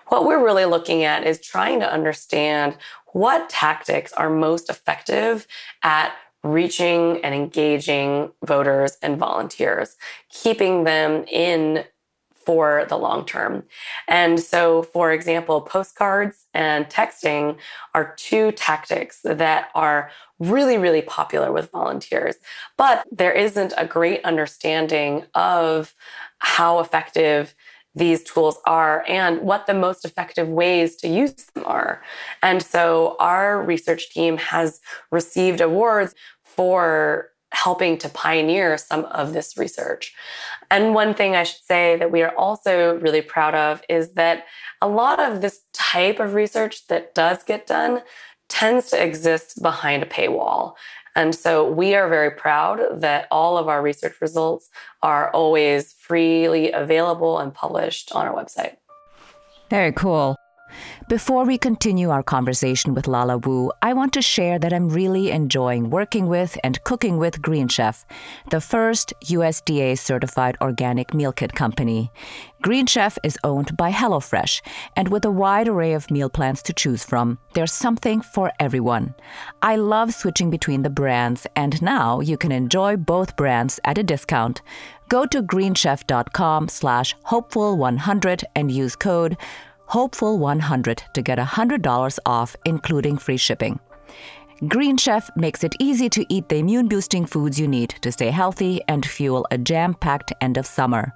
What 0.07 0.25
we're 0.25 0.43
really 0.43 0.65
looking 0.65 1.03
at 1.03 1.27
is 1.27 1.39
trying 1.39 1.81
to 1.81 1.91
understand 1.91 2.77
what 3.11 3.47
tactics 3.47 4.11
are 4.13 4.31
most 4.31 4.71
effective 4.71 5.45
at 5.83 6.13
reaching 6.43 7.23
and 7.23 7.35
engaging 7.35 8.31
voters 8.43 8.97
and 9.03 9.19
volunteers, 9.19 9.97
keeping 10.29 10.83
them 10.83 11.25
in 11.31 11.85
for 12.45 12.85
the 12.89 12.97
long 12.97 13.25
term. 13.25 13.63
And 14.07 14.39
so, 14.39 14.83
for 14.83 15.11
example, 15.11 15.61
postcards 15.61 16.45
and 16.53 16.87
texting 16.87 17.57
are 17.93 18.13
two 18.17 18.51
tactics 18.53 19.21
that 19.23 19.69
are 19.75 20.11
really, 20.39 20.77
really 20.77 21.01
popular 21.01 21.51
with 21.51 21.71
volunteers. 21.71 22.35
But 22.77 23.05
there 23.11 23.31
isn't 23.31 23.73
a 23.77 23.85
great 23.85 24.23
understanding 24.25 25.25
of 25.35 25.93
how 26.39 26.79
effective 26.79 27.55
these 27.95 28.23
tools 28.23 28.57
are 28.65 29.05
and 29.07 29.41
what 29.41 29.67
the 29.67 29.73
most 29.73 30.03
effective 30.03 30.49
ways 30.49 30.95
to 30.97 31.07
use 31.07 31.33
them 31.53 31.63
are. 31.65 32.01
And 32.41 32.61
so 32.63 33.15
our 33.19 33.61
research 33.61 34.09
team 34.09 34.37
has 34.37 34.81
received 35.11 35.61
awards 35.61 36.15
for 36.41 37.29
helping 37.53 37.97
to 37.99 38.09
pioneer 38.09 38.77
some 38.77 39.05
of 39.05 39.33
this 39.33 39.57
research. 39.57 40.13
And 40.71 40.95
one 40.95 41.13
thing 41.13 41.35
I 41.35 41.43
should 41.43 41.63
say 41.63 41.95
that 41.97 42.11
we 42.11 42.23
are 42.23 42.35
also 42.35 42.97
really 42.97 43.21
proud 43.21 43.53
of 43.53 43.81
is 43.87 44.13
that 44.13 44.45
a 44.81 44.87
lot 44.87 45.19
of 45.19 45.41
this 45.41 45.61
type 45.71 46.19
of 46.19 46.33
research 46.33 46.87
that 46.87 47.13
does 47.13 47.43
get 47.43 47.67
done 47.67 48.01
tends 48.49 48.89
to 48.89 49.01
exist 49.01 49.61
behind 49.61 50.03
a 50.03 50.07
paywall. 50.07 50.73
And 51.15 51.35
so 51.35 51.69
we 51.71 51.93
are 51.93 52.09
very 52.09 52.31
proud 52.31 52.79
that 53.01 53.27
all 53.29 53.57
of 53.57 53.67
our 53.67 53.83
research 53.83 54.19
results 54.19 54.69
are 55.03 55.29
always 55.31 55.93
freely 55.93 56.71
available 56.71 57.37
and 57.37 57.53
published 57.53 58.11
on 58.13 58.25
our 58.25 58.33
website. 58.33 58.77
Very 59.69 59.91
cool. 59.91 60.35
Before 61.07 61.45
we 61.45 61.57
continue 61.57 62.09
our 62.09 62.23
conversation 62.23 62.93
with 62.93 63.07
Lala 63.07 63.37
Wu, 63.37 63.71
I 63.81 63.93
want 63.93 64.13
to 64.13 64.21
share 64.21 64.57
that 64.59 64.73
I'm 64.73 64.89
really 64.89 65.31
enjoying 65.31 65.89
working 65.89 66.27
with 66.27 66.57
and 66.63 66.83
cooking 66.83 67.17
with 67.17 67.41
Green 67.41 67.67
Chef, 67.67 68.05
the 68.49 68.61
first 68.61 69.13
USDA 69.25 69.97
certified 69.97 70.57
organic 70.61 71.13
meal 71.13 71.31
kit 71.31 71.53
company. 71.53 72.11
Green 72.61 72.85
Chef 72.85 73.17
is 73.23 73.37
owned 73.43 73.75
by 73.75 73.91
HelloFresh, 73.91 74.61
and 74.95 75.09
with 75.09 75.25
a 75.25 75.31
wide 75.31 75.67
array 75.67 75.93
of 75.93 76.09
meal 76.09 76.29
plans 76.29 76.61
to 76.63 76.73
choose 76.73 77.03
from, 77.03 77.37
there's 77.53 77.73
something 77.73 78.21
for 78.21 78.53
everyone. 78.59 79.13
I 79.61 79.75
love 79.75 80.13
switching 80.13 80.49
between 80.49 80.83
the 80.83 80.89
brands, 80.89 81.45
and 81.55 81.81
now 81.81 82.21
you 82.21 82.37
can 82.37 82.53
enjoy 82.53 82.95
both 82.95 83.35
brands 83.35 83.79
at 83.83 83.97
a 83.97 84.03
discount. 84.03 84.61
Go 85.09 85.25
to 85.25 85.43
greenchef.com 85.43 86.69
slash 86.69 87.15
hopeful100 87.25 88.43
and 88.55 88.71
use 88.71 88.95
code 88.95 89.37
Hopeful100 89.89 91.13
to 91.13 91.21
get 91.21 91.37
$100 91.37 92.19
off, 92.25 92.55
including 92.65 93.17
free 93.17 93.37
shipping. 93.37 93.79
Green 94.67 94.95
Chef 94.95 95.29
makes 95.35 95.63
it 95.63 95.75
easy 95.79 96.09
to 96.09 96.25
eat 96.29 96.47
the 96.47 96.57
immune 96.57 96.87
boosting 96.87 97.25
foods 97.25 97.59
you 97.59 97.67
need 97.67 97.89
to 98.01 98.11
stay 98.11 98.29
healthy 98.29 98.81
and 98.87 99.05
fuel 99.05 99.45
a 99.51 99.57
jam 99.57 99.93
packed 99.93 100.31
end 100.39 100.57
of 100.57 100.65
summer. 100.65 101.13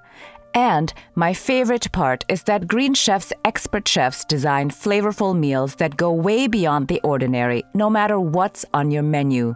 And 0.54 0.92
my 1.14 1.32
favorite 1.32 1.90
part 1.92 2.24
is 2.28 2.42
that 2.44 2.66
Green 2.66 2.94
Chef's 2.94 3.32
expert 3.44 3.86
chefs 3.86 4.24
design 4.24 4.70
flavorful 4.70 5.38
meals 5.38 5.76
that 5.76 5.96
go 5.96 6.12
way 6.12 6.46
beyond 6.46 6.88
the 6.88 7.00
ordinary, 7.04 7.64
no 7.74 7.88
matter 7.88 8.18
what's 8.18 8.64
on 8.74 8.90
your 8.90 9.02
menu. 9.02 9.54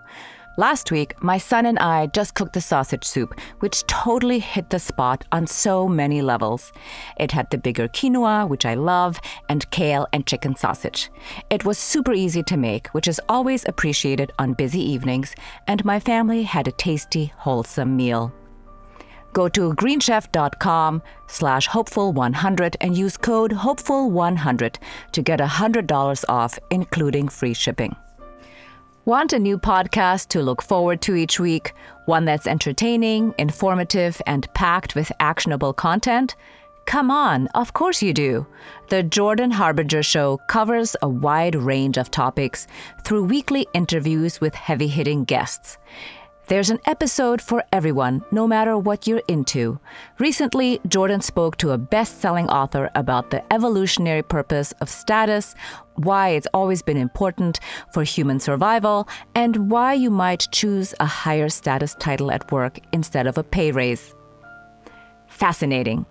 Last 0.59 0.93
week, 0.93 1.15
my 1.23 1.39
son 1.39 1.65
and 1.65 1.79
I 1.79 2.09
just 2.09 2.35
cooked 2.35 2.53
the 2.53 2.61
sausage 2.61 3.05
soup, 3.05 3.41
which 3.61 3.87
totally 3.87 4.39
hit 4.39 4.69
the 4.69 4.79
spot 4.79 5.25
on 5.33 5.47
so 5.47 5.89
many 5.89 6.21
levels. 6.21 6.75
It 7.17 7.33
had 7.33 7.51
the 7.51 7.57
bigger 7.57 7.89
quinoa, 7.89 8.47
which 8.47 8.67
I 8.67 8.75
love, 8.75 9.19
and 9.49 9.71
kale 9.71 10.07
and 10.13 10.27
chicken 10.27 10.55
sausage. 10.55 11.11
It 11.49 11.65
was 11.65 11.79
super 11.79 12.13
easy 12.13 12.43
to 12.43 12.59
make, 12.59 12.89
which 12.89 13.09
is 13.09 13.19
always 13.31 13.65
appreciated 13.67 14.33
on 14.39 14.53
busy 14.53 14.81
evenings, 14.81 15.35
and 15.67 15.83
my 15.87 15.99
family 15.99 16.43
had 16.43 16.69
a 16.69 16.73
tasty, 16.73 17.33
wholesome 17.39 17.97
meal. 17.97 18.31
Go 19.33 19.49
to 19.49 19.73
greenchef.com 19.73 21.03
slash 21.29 21.67
hopeful100 21.71 22.77
and 22.83 22.95
use 22.95 23.17
code 23.17 23.53
hopeful100 23.53 24.77
to 25.13 25.23
get 25.23 25.41
$100 25.41 26.25
off, 26.29 26.59
including 26.71 27.29
free 27.29 27.55
shipping. 27.55 27.97
Want 29.05 29.33
a 29.33 29.39
new 29.41 29.59
podcast 29.59 30.29
to 30.29 30.43
look 30.43 30.63
forward 30.63 31.01
to 31.03 31.17
each 31.17 31.41
week? 31.41 31.75
One 32.05 32.25
that's 32.25 32.47
entertaining, 32.47 33.35
informative, 33.37 34.23
and 34.29 34.47
packed 34.55 34.95
with 34.95 35.11
actionable 35.19 35.73
content? 35.73 36.37
Come 36.87 37.11
on, 37.11 37.49
of 37.49 37.73
course 37.73 38.01
you 38.01 38.15
do. 38.15 38.47
The 38.91 39.03
Jordan 39.03 39.51
Harbinger 39.51 40.05
Show 40.05 40.39
covers 40.47 40.95
a 41.03 41.09
wide 41.09 41.57
range 41.57 41.97
of 41.97 42.13
topics 42.13 42.69
through 43.03 43.25
weekly 43.25 43.67
interviews 43.75 44.41
with 44.41 44.55
heavy 44.55 44.87
hitting 44.87 45.25
guests. 45.25 45.79
There's 46.49 46.71
an 46.71 46.81
episode 46.87 47.41
for 47.41 47.63
everyone, 47.73 48.25
no 48.33 48.49
matter 48.49 48.77
what 48.77 49.07
you're 49.07 49.23
into. 49.29 49.79
Recently, 50.19 50.81
Jordan 50.89 51.21
spoke 51.21 51.57
to 51.59 51.71
a 51.71 51.79
best 51.79 52.21
selling 52.21 52.49
author 52.49 52.91
about 52.97 53.31
the 53.31 53.45
evolutionary 53.53 54.23
purpose 54.23 54.73
of 54.81 54.89
status, 54.89 55.55
why 55.95 56.31
it's 56.31 56.49
always 56.53 56.83
been 56.83 56.97
important 56.97 57.61
for 57.93 58.03
human 58.03 58.41
survival, 58.41 59.09
and 59.37 59.71
why 59.71 59.95
you 59.95 60.11
might 60.11 60.49
choose 60.51 60.95
a 60.99 61.07
higher 61.07 61.49
status 61.49 61.95
title 62.01 62.33
at 62.33 62.51
work 62.51 62.81
instead 62.93 63.29
of 63.29 63.39
a 63.39 63.45
pay 63.45 63.71
raise. 63.71 64.13
Fascinating. 65.29 66.05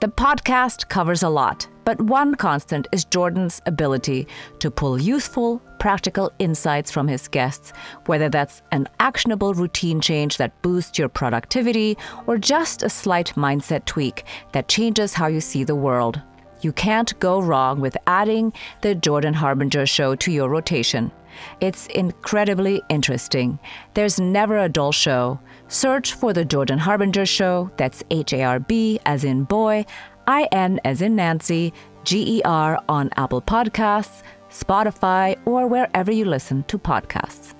The 0.00 0.08
podcast 0.08 0.88
covers 0.88 1.22
a 1.22 1.28
lot, 1.28 1.68
but 1.90 2.00
one 2.02 2.36
constant 2.36 2.86
is 2.92 3.04
Jordan's 3.04 3.60
ability 3.66 4.28
to 4.60 4.70
pull 4.70 5.00
useful, 5.00 5.60
practical 5.80 6.30
insights 6.38 6.88
from 6.88 7.08
his 7.08 7.26
guests, 7.26 7.72
whether 8.06 8.28
that's 8.28 8.62
an 8.70 8.86
actionable 9.00 9.54
routine 9.54 10.00
change 10.00 10.36
that 10.36 10.62
boosts 10.62 11.00
your 11.00 11.08
productivity 11.08 11.98
or 12.28 12.38
just 12.38 12.84
a 12.84 12.88
slight 12.88 13.34
mindset 13.34 13.86
tweak 13.86 14.22
that 14.52 14.68
changes 14.68 15.14
how 15.14 15.26
you 15.26 15.40
see 15.40 15.64
the 15.64 15.74
world. 15.74 16.22
You 16.60 16.72
can't 16.72 17.18
go 17.18 17.42
wrong 17.42 17.80
with 17.80 17.96
adding 18.06 18.52
the 18.82 18.94
Jordan 18.94 19.34
Harbinger 19.34 19.86
show 19.86 20.14
to 20.14 20.30
your 20.30 20.48
rotation. 20.48 21.10
It's 21.60 21.86
incredibly 21.88 22.82
interesting. 22.88 23.58
There's 23.94 24.20
never 24.20 24.58
a 24.58 24.68
dull 24.68 24.92
show. 24.92 25.40
Search 25.68 26.14
for 26.14 26.32
The 26.32 26.44
Jordan 26.44 26.78
Harbinger 26.78 27.26
Show, 27.26 27.70
that's 27.76 28.02
H 28.10 28.32
A 28.32 28.42
R 28.42 28.58
B 28.58 28.98
as 29.06 29.22
in 29.22 29.44
boy, 29.44 29.86
I 30.26 30.48
N 30.52 30.80
as 30.84 31.02
in 31.02 31.16
Nancy, 31.16 31.72
G 32.04 32.38
E 32.38 32.42
R 32.44 32.82
on 32.88 33.10
Apple 33.16 33.42
Podcasts, 33.42 34.22
Spotify, 34.50 35.38
or 35.44 35.66
wherever 35.66 36.10
you 36.10 36.24
listen 36.24 36.64
to 36.64 36.78
podcasts. 36.78 37.54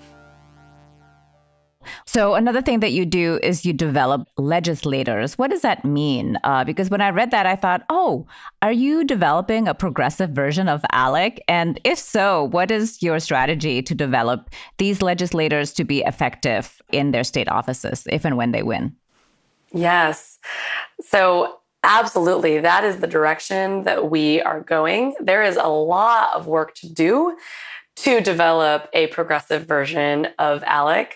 So, 2.07 2.35
another 2.35 2.61
thing 2.61 2.81
that 2.81 2.93
you 2.93 3.07
do 3.07 3.39
is 3.43 3.65
you 3.65 3.73
develop 3.73 4.29
legislators. 4.37 5.39
What 5.39 5.51
does 5.51 5.63
that 5.63 5.85
mean? 5.85 6.39
Uh, 6.45 6.65
because 6.65 6.91
when 6.91 7.01
I 7.01 7.11
read 7.11 7.31
that, 7.31 7.47
I 7.47 7.57
thought, 7.57 7.85
oh, 7.89 8.27
are 8.63 8.73
you 8.73 9.05
developing 9.05 9.67
a 9.67 9.75
progressive 9.75 10.31
version 10.31 10.69
of 10.69 10.83
ALEC? 10.93 11.39
And 11.49 11.81
if 11.85 11.99
so, 11.99 12.45
what 12.45 12.71
is 12.71 13.03
your 13.03 13.19
strategy 13.19 13.83
to 13.83 13.95
develop 13.95 14.51
these 14.79 15.03
legislators 15.03 15.73
to 15.75 15.85
be 15.85 16.01
effective 16.01 16.83
in 16.93 17.13
their 17.13 17.25
state 17.25 17.49
offices 17.49 18.07
if 18.11 18.25
and 18.25 18.37
when 18.37 18.53
they 18.53 18.63
win? 18.63 18.95
Yes. 19.73 20.39
So, 21.01 21.60
absolutely, 21.83 22.61
that 22.61 22.85
is 22.85 22.99
the 22.99 23.07
direction 23.07 23.85
that 23.85 24.11
we 24.11 24.41
are 24.43 24.61
going. 24.61 25.15
There 25.21 25.43
is 25.43 25.57
a 25.57 25.69
lot 25.69 26.35
of 26.35 26.47
work 26.47 26.75
to 26.77 26.89
do 26.89 27.37
to 27.97 28.21
develop 28.21 28.89
a 28.93 29.09
progressive 29.09 29.67
version 29.67 30.29
of 30.39 30.63
ALEC. 30.63 31.13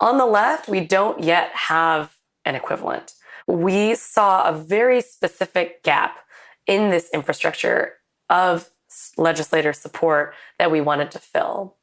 On 0.00 0.18
the 0.18 0.26
left, 0.26 0.68
we 0.68 0.80
don't 0.80 1.22
yet 1.22 1.50
have 1.52 2.16
an 2.44 2.54
equivalent. 2.54 3.12
We 3.46 3.94
saw 3.94 4.48
a 4.48 4.52
very 4.52 5.00
specific 5.00 5.82
gap 5.82 6.18
in 6.66 6.90
this 6.90 7.08
infrastructure 7.14 7.94
of 8.28 8.70
legislator 9.16 9.72
support 9.72 10.34
that 10.58 10.70
we 10.70 10.80
wanted 10.80 11.10
to 11.12 11.18
fill. 11.18 11.76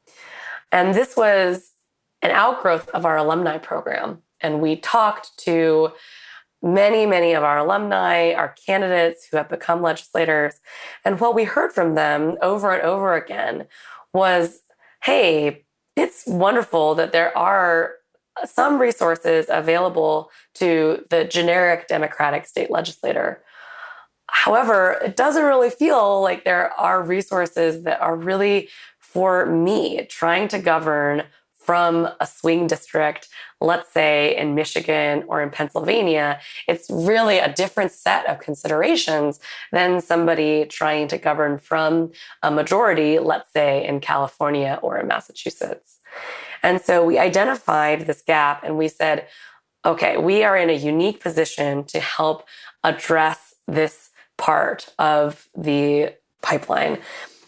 And 0.70 0.94
this 0.94 1.16
was 1.16 1.70
an 2.22 2.30
outgrowth 2.30 2.88
of 2.90 3.04
our 3.04 3.16
alumni 3.16 3.58
program. 3.58 4.22
And 4.40 4.60
we 4.60 4.76
talked 4.76 5.36
to 5.38 5.92
many, 6.64 7.04
many 7.04 7.34
of 7.34 7.44
our 7.44 7.58
alumni, 7.58 8.32
our 8.32 8.54
candidates 8.66 9.28
who 9.30 9.36
have 9.36 9.48
become 9.48 9.82
legislators. 9.82 10.54
And 11.04 11.20
what 11.20 11.34
we 11.34 11.44
heard 11.44 11.72
from 11.72 11.94
them 11.94 12.36
over 12.40 12.72
and 12.72 12.82
over 12.82 13.14
again 13.14 13.66
was 14.12 14.60
hey, 15.04 15.62
it's 15.96 16.26
wonderful 16.26 16.94
that 16.94 17.12
there 17.12 17.36
are 17.36 17.96
some 18.46 18.80
resources 18.80 19.46
available 19.50 20.30
to 20.54 21.04
the 21.10 21.24
generic 21.24 21.86
Democratic 21.88 22.46
state 22.46 22.70
legislator. 22.70 23.42
However, 24.28 24.98
it 25.04 25.14
doesn't 25.14 25.44
really 25.44 25.68
feel 25.70 26.22
like 26.22 26.44
there 26.44 26.72
are 26.72 27.02
resources 27.02 27.84
that 27.84 28.00
are 28.00 28.16
really 28.16 28.70
for 28.98 29.46
me 29.46 30.06
trying 30.06 30.48
to 30.48 30.58
govern 30.58 31.22
from 31.64 32.08
a 32.20 32.26
swing 32.26 32.66
district, 32.66 33.28
let's 33.60 33.90
say 33.92 34.36
in 34.36 34.54
Michigan 34.54 35.24
or 35.26 35.42
in 35.42 35.50
Pennsylvania, 35.50 36.40
it's 36.68 36.90
really 36.90 37.38
a 37.38 37.52
different 37.52 37.90
set 37.90 38.26
of 38.28 38.38
considerations 38.38 39.40
than 39.72 40.00
somebody 40.00 40.66
trying 40.66 41.08
to 41.08 41.18
govern 41.18 41.58
from 41.58 42.12
a 42.42 42.50
majority, 42.50 43.18
let's 43.18 43.50
say 43.52 43.86
in 43.86 44.00
California 44.00 44.78
or 44.82 44.98
in 44.98 45.06
Massachusetts. 45.06 45.98
And 46.62 46.80
so 46.80 47.04
we 47.04 47.18
identified 47.18 48.06
this 48.06 48.22
gap 48.22 48.62
and 48.62 48.76
we 48.76 48.88
said, 48.88 49.26
okay, 49.84 50.16
we 50.16 50.44
are 50.44 50.56
in 50.56 50.70
a 50.70 50.74
unique 50.74 51.20
position 51.20 51.84
to 51.84 52.00
help 52.00 52.46
address 52.82 53.54
this 53.66 54.10
part 54.36 54.92
of 54.98 55.48
the 55.56 56.14
pipeline. 56.42 56.98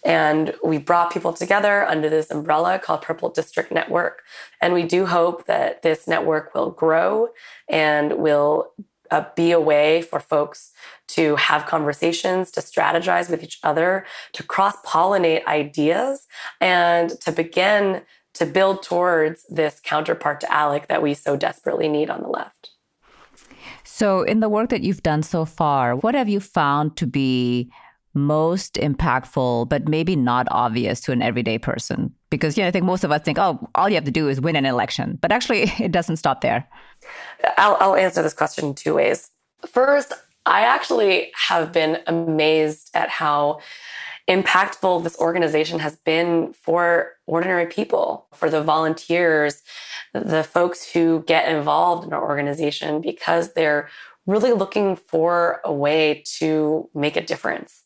And 0.07 0.55
we 0.65 0.79
brought 0.79 1.13
people 1.13 1.33
together 1.33 1.85
under 1.85 2.09
this 2.09 2.31
umbrella 2.31 2.79
called 2.79 3.03
Purple 3.03 3.29
District 3.29 3.73
Network. 3.73 4.23
And 4.63 4.73
we 4.73 4.85
do 4.85 5.05
hope 5.05 5.47
that 5.47 5.83
this 5.83 6.07
network 6.07 6.55
will 6.55 6.71
grow 6.71 7.31
and 7.69 8.13
will 8.13 8.73
uh, 9.11 9.25
be 9.35 9.51
a 9.51 9.59
way 9.59 10.03
for 10.03 10.21
folks 10.21 10.71
to 11.09 11.35
have 11.35 11.67
conversations, 11.67 12.53
to 12.53 12.61
strategize 12.61 13.29
with 13.29 13.43
each 13.43 13.59
other, 13.65 14.07
to 14.33 14.45
cross 14.45 14.77
pollinate 14.83 15.45
ideas, 15.47 16.29
and 16.61 17.21
to 17.23 17.33
begin 17.33 18.03
to 18.35 18.47
build 18.47 18.85
towards 18.85 19.45
this 19.49 19.81
counterpart 19.83 20.41
to 20.41 20.47
ALEC 20.47 20.87
that 20.87 21.03
we 21.03 21.15
so 21.15 21.37
desperately 21.37 21.89
need 21.89 22.11
on 22.11 22.23
the 22.23 22.29
left. 22.29 22.71
So, 23.83 24.23
in 24.23 24.39
the 24.39 24.49
work 24.49 24.69
that 24.71 24.83
you've 24.83 25.03
done 25.03 25.23
so 25.23 25.45
far, 25.45 25.97
what 25.97 26.15
have 26.15 26.29
you 26.29 26.39
found 26.39 26.97
to 26.99 27.07
be 27.07 27.71
most 28.17 28.75
impactful, 28.75 29.69
but 29.69 29.89
maybe 29.89 30.17
not 30.17 30.49
obvious 30.51 31.01
to 31.03 31.13
an 31.13 31.23
everyday 31.23 31.59
person? 31.59 32.13
Because 32.31 32.57
you 32.57 32.65
know, 32.65 32.69
I 32.69 32.71
think 32.71 32.85
most 32.85 33.05
of 33.05 33.13
us 33.13 33.23
think, 33.23 33.39
oh, 33.39 33.69
all 33.75 33.89
you 33.89 33.95
have 33.95 34.05
to 34.05 34.11
do 34.11 34.29
is 34.29 34.41
win 34.41 34.57
an 34.57 34.67
election, 34.67 35.19
but 35.21 35.31
actually, 35.31 35.63
it 35.79 35.93
doesn't 35.93 36.17
stop 36.17 36.41
there. 36.41 36.69
I'll, 37.59 37.77
I'll 37.81 37.97
answer 37.97 38.23
this 38.23 38.35
question 38.35 38.67
in 38.67 38.75
two 38.75 38.95
ways. 38.95 39.31
First, 39.67 40.13
I 40.47 40.63
actually 40.63 41.33
have 41.49 41.73
been 41.73 41.99
amazed 42.07 42.91
at 42.95 43.09
how 43.11 43.61
impactful 44.29 45.05
this 45.05 45.19
organization 45.19 45.79
has 45.79 45.97
been 45.97 46.53
for 46.53 47.13
ordinary 47.27 47.67
people, 47.67 48.27
for 48.35 48.51
the 48.51 48.63
volunteers, 48.63 49.63
the 50.13 50.43
folks 50.43 50.91
who 50.91 51.23
get 51.27 51.49
involved 51.49 52.07
in 52.07 52.13
our 52.13 52.23
organization 52.23 53.01
because 53.01 53.55
they're 53.55 53.89
really 54.27 54.53
looking 54.53 54.97
for 54.97 55.61
a 55.65 55.73
way 55.73 56.23
to 56.39 56.89
make 56.95 57.17
a 57.17 57.25
difference. 57.25 57.83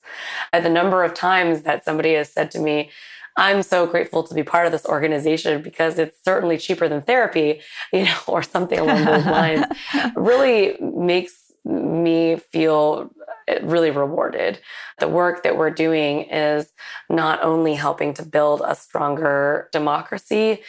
At 0.52 0.62
the 0.62 0.70
number 0.70 1.04
of 1.04 1.14
times 1.14 1.62
that 1.62 1.84
somebody 1.84 2.14
has 2.14 2.32
said 2.32 2.50
to 2.52 2.58
me, 2.58 2.90
I'm 3.36 3.62
so 3.62 3.86
grateful 3.86 4.22
to 4.24 4.34
be 4.34 4.42
part 4.42 4.66
of 4.66 4.72
this 4.72 4.84
organization 4.86 5.62
because 5.62 5.98
it's 5.98 6.22
certainly 6.24 6.58
cheaper 6.58 6.88
than 6.88 7.02
therapy, 7.02 7.60
you 7.92 8.04
know, 8.04 8.18
or 8.26 8.42
something 8.42 8.78
along 8.78 9.04
those 9.04 9.26
lines, 9.26 9.66
really 10.16 10.76
makes 10.80 11.52
me 11.64 12.36
feel 12.36 13.10
eh, 13.48 13.60
really 13.62 13.90
rewarded. 13.90 14.60
The 14.98 15.08
work 15.08 15.42
that 15.42 15.56
we're 15.56 15.70
doing 15.70 16.22
is 16.22 16.72
not 17.08 17.42
only 17.42 17.74
helping 17.74 18.14
to 18.14 18.24
build 18.24 18.62
a 18.64 18.74
stronger 18.74 19.68
democracy, 19.72 20.62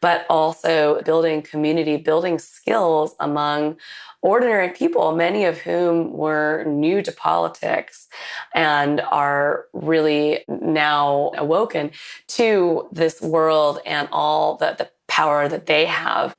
but 0.00 0.26
also 0.28 1.02
building 1.02 1.42
community 1.42 1.96
building 1.96 2.38
skills 2.38 3.14
among 3.20 3.76
ordinary 4.22 4.70
people, 4.70 5.14
many 5.14 5.44
of 5.44 5.58
whom 5.58 6.12
were 6.12 6.64
new 6.64 7.00
to 7.02 7.12
politics 7.12 8.08
and 8.54 9.00
are 9.00 9.66
really 9.72 10.44
now 10.48 11.30
awoken 11.36 11.90
to 12.26 12.88
this 12.92 13.20
world 13.20 13.78
and 13.86 14.08
all 14.10 14.56
the, 14.56 14.74
the 14.78 14.90
power 15.06 15.48
that 15.48 15.66
they 15.66 15.86
have. 15.86 16.34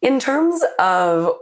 In 0.00 0.20
terms 0.20 0.62
of 0.78 1.38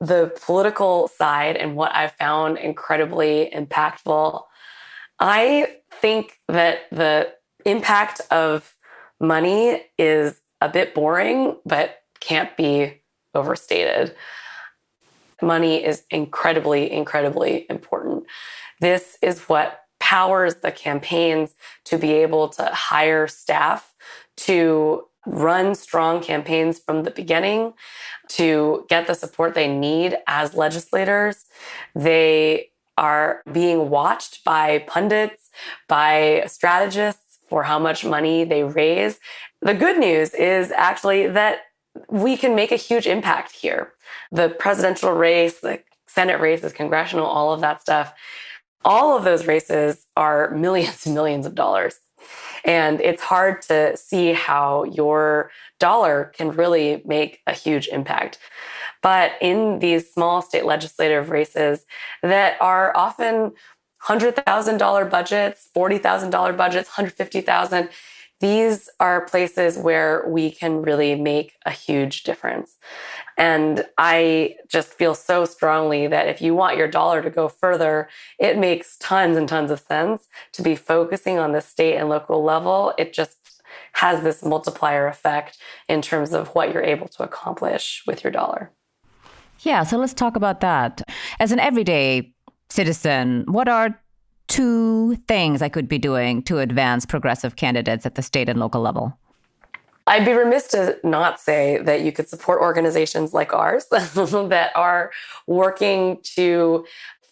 the 0.00 0.32
political 0.44 1.08
side 1.08 1.56
and 1.56 1.76
what 1.76 1.94
I 1.94 2.08
found 2.08 2.58
incredibly 2.58 3.50
impactful, 3.54 4.42
I 5.20 5.76
think 6.00 6.40
that 6.48 6.90
the 6.90 7.32
impact 7.64 8.20
of 8.30 8.74
money 9.20 9.82
is 9.98 10.40
a 10.60 10.68
bit 10.68 10.94
boring, 10.94 11.56
but 11.64 12.02
can't 12.20 12.56
be 12.56 13.00
overstated. 13.34 14.14
Money 15.42 15.84
is 15.84 16.04
incredibly, 16.10 16.90
incredibly 16.90 17.66
important. 17.70 18.24
This 18.80 19.16
is 19.22 19.42
what 19.42 19.84
powers 20.00 20.56
the 20.56 20.72
campaigns 20.72 21.54
to 21.84 21.98
be 21.98 22.12
able 22.12 22.48
to 22.48 22.64
hire 22.64 23.28
staff 23.28 23.94
to 24.36 25.04
run 25.26 25.74
strong 25.74 26.22
campaigns 26.22 26.78
from 26.78 27.04
the 27.04 27.10
beginning 27.10 27.74
to 28.28 28.86
get 28.88 29.06
the 29.06 29.14
support 29.14 29.54
they 29.54 29.68
need 29.68 30.16
as 30.26 30.54
legislators. 30.54 31.44
They 31.94 32.70
are 32.96 33.42
being 33.52 33.90
watched 33.90 34.44
by 34.44 34.84
pundits, 34.86 35.50
by 35.88 36.44
strategists 36.46 37.29
for 37.50 37.64
how 37.64 37.78
much 37.78 38.04
money 38.04 38.44
they 38.44 38.64
raise. 38.64 39.18
The 39.60 39.74
good 39.74 39.98
news 39.98 40.32
is 40.32 40.72
actually 40.72 41.26
that 41.26 41.58
we 42.08 42.36
can 42.36 42.54
make 42.54 42.72
a 42.72 42.76
huge 42.76 43.06
impact 43.06 43.52
here. 43.52 43.92
The 44.30 44.48
presidential 44.48 45.12
race, 45.12 45.60
the 45.60 45.80
Senate 46.06 46.40
races, 46.40 46.72
congressional, 46.72 47.26
all 47.26 47.52
of 47.52 47.60
that 47.60 47.82
stuff, 47.82 48.14
all 48.84 49.16
of 49.16 49.24
those 49.24 49.46
races 49.46 50.06
are 50.16 50.50
millions 50.56 51.04
and 51.04 51.14
millions 51.14 51.44
of 51.44 51.54
dollars. 51.54 51.98
And 52.64 53.00
it's 53.00 53.22
hard 53.22 53.62
to 53.62 53.96
see 53.96 54.32
how 54.32 54.84
your 54.84 55.50
dollar 55.78 56.32
can 56.36 56.50
really 56.50 57.02
make 57.06 57.40
a 57.46 57.54
huge 57.54 57.88
impact. 57.88 58.38
But 59.02 59.32
in 59.40 59.78
these 59.78 60.12
small 60.12 60.42
state 60.42 60.66
legislative 60.66 61.30
races 61.30 61.86
that 62.22 62.60
are 62.60 62.94
often 62.94 63.52
$100,000 64.04 65.10
budgets, 65.10 65.68
$40,000 65.76 66.56
budgets, 66.56 66.88
150,000, 66.88 67.88
these 68.40 68.88
are 68.98 69.26
places 69.26 69.76
where 69.76 70.24
we 70.26 70.50
can 70.50 70.80
really 70.80 71.14
make 71.14 71.56
a 71.66 71.70
huge 71.70 72.22
difference. 72.22 72.78
And 73.36 73.84
I 73.98 74.56
just 74.66 74.94
feel 74.94 75.14
so 75.14 75.44
strongly 75.44 76.06
that 76.06 76.26
if 76.26 76.40
you 76.40 76.54
want 76.54 76.78
your 76.78 76.88
dollar 76.88 77.20
to 77.20 77.28
go 77.28 77.48
further, 77.48 78.08
it 78.38 78.56
makes 78.56 78.96
tons 78.96 79.36
and 79.36 79.46
tons 79.46 79.70
of 79.70 79.80
sense 79.80 80.26
to 80.52 80.62
be 80.62 80.74
focusing 80.74 81.38
on 81.38 81.52
the 81.52 81.60
state 81.60 81.96
and 81.96 82.08
local 82.08 82.42
level. 82.42 82.94
It 82.96 83.12
just 83.12 83.36
has 83.92 84.22
this 84.22 84.42
multiplier 84.42 85.06
effect 85.06 85.58
in 85.88 86.00
terms 86.00 86.32
of 86.32 86.48
what 86.48 86.72
you're 86.72 86.82
able 86.82 87.08
to 87.08 87.22
accomplish 87.22 88.02
with 88.06 88.24
your 88.24 88.30
dollar. 88.30 88.70
Yeah, 89.60 89.82
so 89.82 89.98
let's 89.98 90.14
talk 90.14 90.36
about 90.36 90.60
that. 90.60 91.02
As 91.38 91.52
an 91.52 91.58
everyday 91.58 92.32
citizen, 92.70 93.44
what 93.46 93.68
are 93.68 94.00
two 94.48 95.16
things 95.28 95.62
I 95.62 95.68
could 95.68 95.88
be 95.88 95.98
doing 95.98 96.42
to 96.42 96.58
advance 96.58 97.06
progressive 97.06 97.56
candidates 97.56 98.04
at 98.04 98.16
the 98.16 98.22
state 98.22 98.48
and 98.48 98.58
local 98.58 98.80
level? 98.80 99.16
I'd 100.06 100.24
be 100.24 100.32
remiss 100.32 100.66
to 100.68 100.98
not 101.04 101.38
say 101.38 101.78
that 101.82 102.00
you 102.00 102.10
could 102.10 102.28
support 102.28 102.60
organizations 102.60 103.32
like 103.32 103.52
ours 103.52 103.86
that 103.90 104.70
are 104.74 105.12
working 105.46 106.18
to 106.34 106.84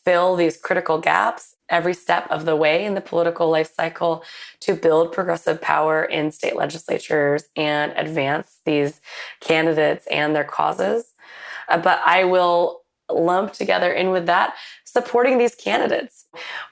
fill 0.05 0.37
these 0.37 0.57
critical 0.57 0.99
gaps 0.99 1.57
every 1.69 1.93
step 1.93 2.27
of 2.31 2.45
the 2.45 2.57
way 2.57 2.85
in 2.85 2.95
the 2.95 3.01
political 3.01 3.51
life 3.51 3.73
cycle 3.75 4.23
to 4.61 4.75
build 4.75 5.13
progressive 5.13 5.61
power 5.61 6.05
in 6.05 6.31
state 6.31 6.57
legislatures 6.57 7.45
and 7.57 7.93
advance 7.97 8.61
these 8.65 9.01
candidates 9.41 10.07
and 10.07 10.35
their 10.35 10.45
causes. 10.45 11.13
Uh, 11.69 11.79
but 11.79 12.01
I 12.07 12.25
will 12.25 12.78
lump 13.11 13.53
together 13.53 13.93
in 13.93 14.11
with 14.11 14.27
that 14.27 14.55
supporting 14.85 15.39
these 15.39 15.55
candidates. 15.55 16.27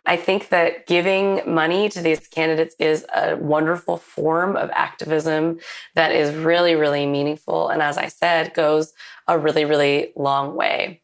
I 0.06 0.16
think 0.16 0.48
that 0.48 0.86
giving 0.86 1.42
money 1.46 1.88
to 1.90 2.00
these 2.00 2.26
candidates 2.28 2.74
is 2.78 3.04
a 3.14 3.36
wonderful 3.36 3.96
form 3.96 4.56
of 4.56 4.70
activism 4.72 5.58
that 5.94 6.12
is 6.12 6.34
really, 6.34 6.74
really 6.74 7.06
meaningful. 7.06 7.68
And 7.68 7.82
as 7.82 7.98
I 7.98 8.08
said, 8.08 8.54
goes 8.54 8.92
a 9.28 9.38
really, 9.38 9.64
really 9.64 10.12
long 10.16 10.56
way. 10.56 11.02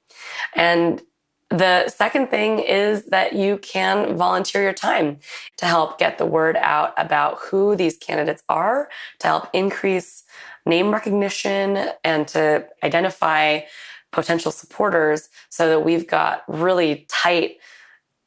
And 0.55 1.03
the 1.51 1.91
second 1.91 2.29
thing 2.29 2.61
is 2.61 3.05
that 3.07 3.35
you 3.35 3.59
can 3.59 4.17
volunteer 4.17 4.63
your 4.63 4.73
time 4.73 5.19
to 5.59 5.67
help 5.67 5.99
get 5.99 6.17
the 6.17 6.25
word 6.25 6.57
out 6.57 6.95
about 6.97 7.39
who 7.41 7.77
these 7.77 7.99
candidates 7.99 8.43
are, 8.49 8.89
to 9.19 9.27
help 9.27 9.49
increase 9.53 10.25
name 10.65 10.91
recognition 10.91 11.91
and 12.05 12.27
to 12.29 12.67
identify 12.83 13.61
potential 14.13 14.53
supporters 14.53 15.29
so 15.49 15.69
that 15.69 15.81
we've 15.85 16.07
got 16.07 16.45
really 16.47 17.07
tight, 17.11 17.57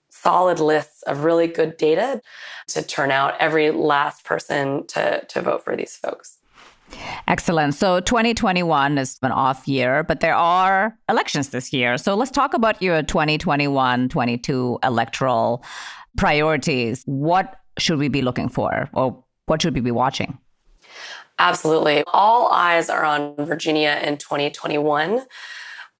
solid 0.09 0.59
lists 0.59 1.03
of 1.03 1.23
really 1.23 1.47
good 1.47 1.77
data 1.77 2.21
to 2.67 2.81
turn 2.81 3.11
out 3.11 3.35
every 3.39 3.71
last 3.71 4.25
person 4.25 4.85
to, 4.87 5.23
to 5.29 5.41
vote 5.41 5.63
for 5.63 5.75
these 5.75 5.95
folks. 5.95 6.39
Excellent. 7.27 7.73
So 7.73 7.99
2021 7.99 8.97
is 8.97 9.17
an 9.21 9.31
off 9.31 9.67
year, 9.67 10.03
but 10.03 10.19
there 10.19 10.35
are 10.35 10.97
elections 11.09 11.49
this 11.49 11.73
year. 11.73 11.97
So 11.97 12.15
let's 12.15 12.31
talk 12.31 12.53
about 12.53 12.81
your 12.81 13.01
2021 13.01 14.09
22 14.09 14.79
electoral 14.83 15.63
priorities. 16.17 17.03
What 17.05 17.59
should 17.77 17.99
we 17.99 18.07
be 18.07 18.21
looking 18.21 18.49
for 18.49 18.89
or 18.93 19.23
what 19.47 19.61
should 19.61 19.73
we 19.73 19.81
be 19.81 19.91
watching? 19.91 20.37
Absolutely. 21.39 22.03
All 22.07 22.49
eyes 22.51 22.89
are 22.89 23.03
on 23.03 23.35
Virginia 23.37 23.99
in 24.03 24.17
2021. 24.17 25.25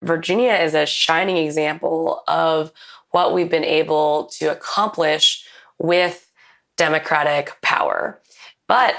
Virginia 0.01 0.53
is 0.53 0.73
a 0.73 0.85
shining 0.85 1.37
example 1.37 2.23
of 2.27 2.71
what 3.11 3.33
we've 3.33 3.49
been 3.49 3.63
able 3.63 4.25
to 4.25 4.51
accomplish 4.51 5.45
with 5.79 6.31
Democratic 6.77 7.57
power. 7.61 8.21
But 8.67 8.95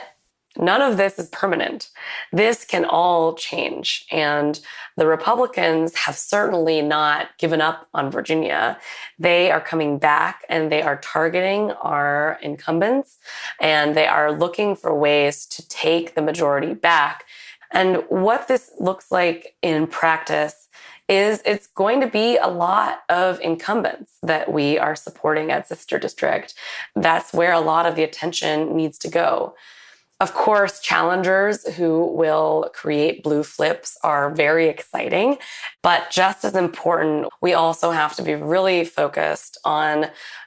none 0.56 0.80
of 0.80 0.96
this 0.96 1.18
is 1.18 1.28
permanent. 1.28 1.90
This 2.32 2.64
can 2.64 2.84
all 2.84 3.34
change. 3.34 4.06
And 4.10 4.58
the 4.96 5.06
Republicans 5.06 5.94
have 5.94 6.16
certainly 6.16 6.80
not 6.80 7.36
given 7.38 7.60
up 7.60 7.88
on 7.92 8.10
Virginia. 8.10 8.78
They 9.18 9.50
are 9.50 9.60
coming 9.60 9.98
back 9.98 10.44
and 10.48 10.72
they 10.72 10.82
are 10.82 10.96
targeting 10.96 11.72
our 11.72 12.38
incumbents 12.42 13.18
and 13.60 13.94
they 13.94 14.06
are 14.06 14.32
looking 14.32 14.76
for 14.76 14.98
ways 14.98 15.46
to 15.46 15.68
take 15.68 16.14
the 16.14 16.22
majority 16.22 16.74
back. 16.74 17.24
And 17.72 18.04
what 18.08 18.48
this 18.48 18.70
looks 18.78 19.10
like 19.10 19.56
in 19.60 19.86
practice 19.86 20.65
is 21.08 21.42
it's 21.44 21.68
going 21.68 22.00
to 22.00 22.06
be 22.06 22.36
a 22.36 22.48
lot 22.48 23.02
of 23.08 23.40
incumbents 23.40 24.18
that 24.22 24.52
we 24.52 24.78
are 24.78 24.96
supporting 24.96 25.50
at 25.50 25.68
Sister 25.68 25.98
District. 25.98 26.54
That's 26.94 27.32
where 27.32 27.52
a 27.52 27.60
lot 27.60 27.86
of 27.86 27.94
the 27.94 28.02
attention 28.02 28.76
needs 28.76 28.98
to 28.98 29.08
go. 29.08 29.54
Of 30.18 30.32
course, 30.32 30.80
challengers 30.80 31.66
who 31.74 32.06
will 32.06 32.70
create 32.74 33.22
blue 33.22 33.42
flips 33.42 33.98
are 34.02 34.30
very 34.30 34.66
exciting, 34.66 35.36
but 35.82 36.10
just 36.10 36.42
as 36.42 36.54
important, 36.54 37.28
we 37.42 37.52
also 37.52 37.90
have 37.90 38.16
to 38.16 38.22
be 38.22 38.34
really 38.34 38.86
focused 38.86 39.58
on 39.64 40.06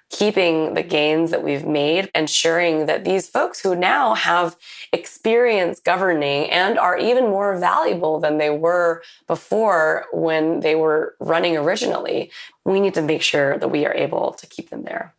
keeping 0.10 0.74
the 0.74 0.84
gains 0.84 1.30
that 1.32 1.44
we've 1.44 1.66
made, 1.66 2.10
ensuring 2.16 2.88
that 2.88 3.06
these 3.06 3.28
folks 3.28 3.62
who 3.62 3.76
now 3.76 4.16
have 4.16 4.56
experience 4.92 5.80
governing 5.80 6.50
and 6.50 6.80
are 6.80 6.98
even 6.98 7.26
more 7.26 7.58
valuable 7.58 8.20
than 8.20 8.38
they 8.38 8.50
were 8.50 9.04
before 9.28 10.06
when 10.12 10.62
they 10.62 10.76
were 10.76 11.16
running 11.20 11.56
originally, 11.56 12.32
we 12.66 12.80
need 12.80 12.96
to 12.96 13.02
make 13.02 13.22
sure 13.22 13.58
that 13.60 13.70
we 13.70 13.86
are 13.86 13.94
able 13.94 14.34
to 14.34 14.48
keep 14.48 14.70
them 14.70 14.84
there. 14.84 15.14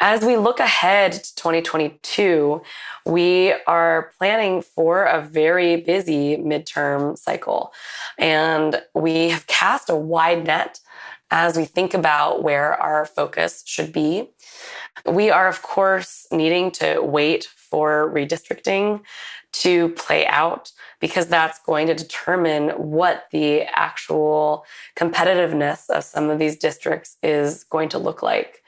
As 0.00 0.24
we 0.24 0.36
look 0.36 0.60
ahead 0.60 1.12
to 1.12 1.34
2022, 1.36 2.62
we 3.06 3.54
are 3.66 4.12
planning 4.18 4.60
for 4.60 5.04
a 5.04 5.22
very 5.22 5.76
busy 5.76 6.36
midterm 6.36 7.16
cycle. 7.16 7.72
And 8.18 8.82
we 8.94 9.30
have 9.30 9.46
cast 9.46 9.88
a 9.88 9.94
wide 9.94 10.46
net 10.46 10.80
as 11.34 11.56
we 11.56 11.64
think 11.64 11.94
about 11.94 12.44
where 12.44 12.80
our 12.80 13.04
focus 13.04 13.64
should 13.66 13.92
be. 13.92 14.30
We 15.04 15.30
are, 15.30 15.48
of 15.48 15.62
course, 15.62 16.28
needing 16.30 16.70
to 16.72 17.00
wait 17.00 17.48
for 17.56 18.08
redistricting 18.14 19.02
to 19.64 19.88
play 19.90 20.26
out 20.26 20.70
because 21.00 21.26
that's 21.26 21.58
going 21.66 21.88
to 21.88 21.94
determine 21.94 22.70
what 22.70 23.24
the 23.32 23.62
actual 23.62 24.64
competitiveness 24.94 25.90
of 25.90 26.04
some 26.04 26.30
of 26.30 26.38
these 26.38 26.56
districts 26.56 27.16
is 27.20 27.64
going 27.64 27.88
to 27.88 27.98
look 27.98 28.22
like. 28.22 28.62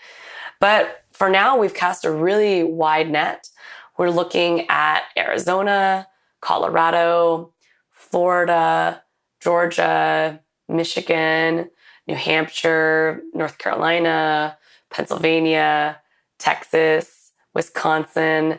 But 0.58 1.04
for 1.12 1.30
now, 1.30 1.56
we've 1.56 1.72
cast 1.72 2.04
a 2.04 2.10
really 2.10 2.64
wide 2.64 3.08
net. 3.08 3.48
We're 3.96 4.10
looking 4.10 4.66
at 4.68 5.04
Arizona, 5.16 6.08
Colorado, 6.40 7.52
Florida, 7.92 9.04
Georgia, 9.40 10.40
Michigan, 10.68 11.70
New 12.06 12.14
Hampshire, 12.14 13.22
North 13.34 13.58
Carolina, 13.58 14.56
Pennsylvania, 14.90 16.00
Texas, 16.38 17.32
Wisconsin. 17.54 18.58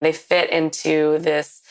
They 0.00 0.12
fit 0.12 0.50
into 0.50 1.18
this 1.18 1.62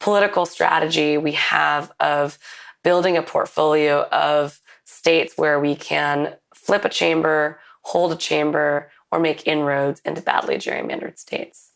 political 0.00 0.46
strategy 0.46 1.16
we 1.16 1.32
have 1.32 1.92
of 2.00 2.38
building 2.82 3.16
a 3.16 3.22
portfolio 3.22 4.02
of 4.10 4.60
states 4.84 5.34
where 5.36 5.58
we 5.58 5.74
can 5.74 6.34
flip 6.54 6.84
a 6.84 6.88
chamber, 6.88 7.58
hold 7.82 8.12
a 8.12 8.16
chamber, 8.16 8.90
or 9.10 9.18
make 9.18 9.46
inroads 9.46 10.00
into 10.04 10.20
badly 10.20 10.56
gerrymandered 10.56 11.18
states. 11.18 11.70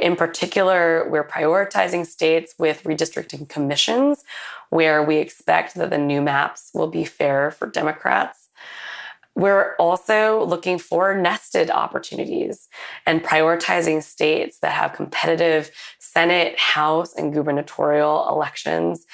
In 0.00 0.16
particular, 0.16 1.08
we're 1.08 1.26
prioritizing 1.26 2.06
states 2.06 2.54
with 2.58 2.82
redistricting 2.84 3.48
commissions 3.48 4.24
where 4.70 5.02
we 5.02 5.16
expect 5.16 5.74
that 5.74 5.90
the 5.90 5.98
new 5.98 6.22
maps 6.22 6.70
will 6.72 6.88
be 6.88 7.04
fair 7.04 7.50
for 7.50 7.66
Democrats. 7.66 8.48
We're 9.34 9.74
also 9.76 10.44
looking 10.44 10.78
for 10.78 11.14
nested 11.14 11.70
opportunities 11.70 12.68
and 13.06 13.22
prioritizing 13.22 14.02
states 14.02 14.58
that 14.58 14.72
have 14.72 14.92
competitive 14.92 15.70
Senate, 15.98 16.58
House, 16.58 17.14
and 17.14 17.32
gubernatorial 17.32 18.28
elections 18.28 19.06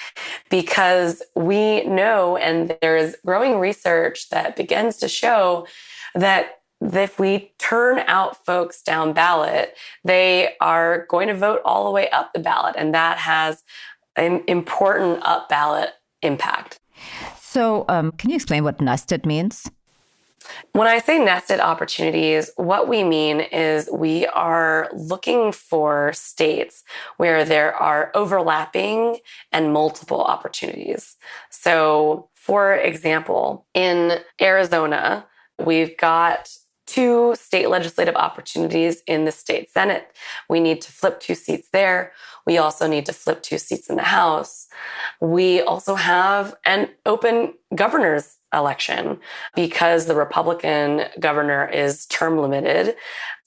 because 0.51 1.23
we 1.37 1.85
know, 1.85 2.37
and 2.37 2.77
there 2.81 2.97
is 2.97 3.17
growing 3.25 3.61
research 3.61 4.29
that 4.31 4.57
begins 4.57 4.97
to 4.99 5.09
show 5.09 5.67
that 6.15 6.58
if 6.81 7.19
we 7.19 7.53
turn 7.59 8.01
out 8.07 8.45
folks 8.45 8.83
down 8.83 9.13
ballot, 9.13 9.77
they 10.05 10.55
are 10.61 11.07
going 11.07 11.29
to 11.29 11.35
vote 11.35 11.61
all 11.65 11.85
the 11.85 11.91
way 11.91 12.09
up 12.11 12.33
the 12.33 12.39
ballot. 12.39 12.75
And 12.79 12.95
that 12.95 13.19
has 13.19 13.63
an 14.17 14.43
important 14.47 15.21
up 15.23 15.49
ballot 15.49 15.91
impact. 16.23 16.81
So, 17.41 17.85
um, 17.89 18.13
can 18.13 18.31
you 18.31 18.37
explain 18.37 18.65
what 18.65 18.81
nested 18.81 19.25
means? 19.25 19.71
When 20.73 20.87
I 20.87 20.99
say 20.99 21.19
nested 21.19 21.61
opportunities, 21.61 22.51
what 22.57 22.89
we 22.89 23.05
mean 23.05 23.41
is 23.41 23.89
we 23.93 24.27
are 24.29 24.89
looking 24.95 25.53
for 25.53 26.13
states 26.15 26.85
where 27.17 27.45
there 27.45 27.75
are 27.75 28.11
overlapping 28.15 29.19
and 29.53 29.73
multiple 29.73 30.23
opportunities. 30.23 31.17
So, 31.51 32.31
for 32.35 32.75
example, 32.75 33.67
in 33.75 34.21
Arizona, 34.41 35.27
we've 35.59 35.97
got 35.97 36.49
two 36.89 37.35
state 37.37 37.69
legislative 37.69 38.17
opportunities 38.17 39.03
in 39.07 39.27
the 39.27 39.33
state 39.33 39.71
Senate. 39.71 40.17
We 40.49 40.59
need 40.59 40.81
to 40.83 40.91
flip 40.91 41.21
two 41.21 41.35
seats 41.35 41.69
there. 41.71 42.13
We 42.47 42.57
also 42.59 42.89
need 42.89 43.07
to 43.07 43.13
flip 43.13 43.43
two 43.43 43.59
seats 43.59 43.89
in 43.89 43.97
the 43.97 44.03
House. 44.03 44.67
We 45.21 45.61
also 45.61 45.95
have 45.95 46.57
an 46.65 46.89
open 47.05 47.55
governor's 47.75 48.38
election 48.53 49.19
because 49.55 50.07
the 50.07 50.15
Republican 50.15 51.05
governor 51.21 51.69
is 51.69 52.07
term 52.07 52.39
limited. 52.39 52.97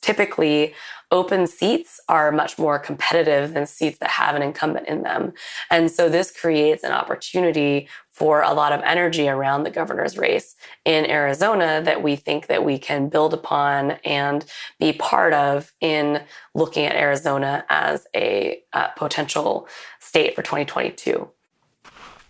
Typically, 0.01 0.73
open 1.11 1.45
seats 1.45 1.99
are 2.07 2.31
much 2.31 2.57
more 2.57 2.79
competitive 2.79 3.53
than 3.53 3.65
seats 3.65 3.99
that 3.99 4.09
have 4.09 4.35
an 4.35 4.41
incumbent 4.41 4.87
in 4.87 5.03
them. 5.03 5.33
And 5.69 5.91
so 5.91 6.09
this 6.09 6.31
creates 6.31 6.83
an 6.83 6.93
opportunity 6.93 7.87
for 8.09 8.41
a 8.41 8.53
lot 8.53 8.71
of 8.71 8.81
energy 8.83 9.27
around 9.27 9.63
the 9.63 9.71
governor's 9.71 10.17
race 10.17 10.55
in 10.85 11.05
Arizona 11.05 11.81
that 11.83 12.01
we 12.01 12.15
think 12.15 12.47
that 12.47 12.63
we 12.63 12.77
can 12.77 13.09
build 13.09 13.33
upon 13.33 13.91
and 14.05 14.45
be 14.79 14.93
part 14.93 15.33
of 15.33 15.73
in 15.81 16.21
looking 16.55 16.85
at 16.85 16.95
Arizona 16.95 17.65
as 17.69 18.07
a 18.15 18.61
uh, 18.73 18.87
potential 18.89 19.67
state 19.99 20.35
for 20.35 20.41
2022. 20.41 21.29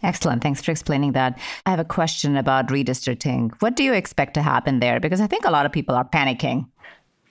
Excellent. 0.03 0.41
Thanks 0.41 0.61
for 0.61 0.71
explaining 0.71 1.11
that. 1.11 1.37
I 1.65 1.69
have 1.69 1.79
a 1.79 1.85
question 1.85 2.35
about 2.35 2.67
redistricting. 2.67 3.51
What 3.59 3.75
do 3.75 3.83
you 3.83 3.93
expect 3.93 4.33
to 4.35 4.41
happen 4.41 4.79
there? 4.79 4.99
Because 4.99 5.21
I 5.21 5.27
think 5.27 5.45
a 5.45 5.51
lot 5.51 5.65
of 5.65 5.71
people 5.71 5.95
are 5.95 6.05
panicking. 6.05 6.67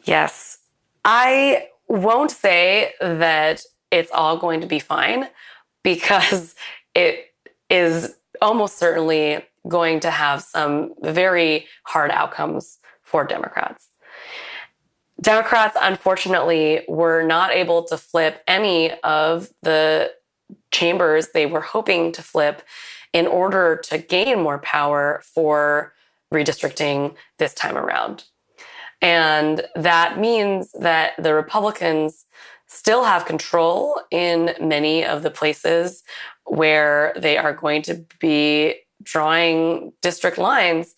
Yes. 0.05 0.59
I 1.05 1.69
won't 1.89 2.31
say 2.31 2.93
that 3.01 3.63
it's 3.91 4.11
all 4.13 4.37
going 4.37 4.61
to 4.61 4.67
be 4.67 4.79
fine 4.79 5.29
because 5.83 6.55
it 6.95 7.27
is 7.69 8.15
almost 8.41 8.79
certainly 8.79 9.45
going 9.69 10.01
to 10.01 10.11
have 10.11 10.43
some 10.43 10.95
very 11.03 11.67
hard 11.85 12.11
outcomes 12.11 12.79
for 13.03 13.25
Democrats. 13.25 13.89
Democrats, 15.21 15.77
unfortunately, 15.81 16.83
were 16.89 17.23
not 17.23 17.53
able 17.53 17.85
to 17.85 17.99
flip 17.99 18.43
any 18.47 18.91
of 19.03 19.51
the 19.63 20.11
chambers 20.71 21.29
they 21.29 21.47
were 21.47 21.61
hoping 21.61 22.13
to 22.13 22.23
flip 22.23 22.63
in 23.13 23.27
order 23.27 23.81
to 23.85 23.99
gain 23.99 24.41
more 24.41 24.59
power 24.59 25.23
for 25.25 25.93
redistricting 26.33 27.15
this 27.39 27.55
time 27.55 27.77
around. 27.77 28.25
And 29.03 29.67
that 29.75 30.19
means 30.19 30.73
that 30.73 31.13
the 31.19 31.35
Republicans 31.35 32.27
still 32.67 33.03
have 33.03 33.25
control 33.25 34.01
in 34.11 34.55
many 34.61 35.05
of 35.05 35.23
the 35.23 35.31
places 35.31 36.05
where 36.45 37.13
they 37.17 37.37
are 37.37 37.53
going 37.53 37.83
to 37.83 38.05
be 38.21 38.77
drawing 39.03 39.93
district 40.03 40.39
lines 40.39 40.95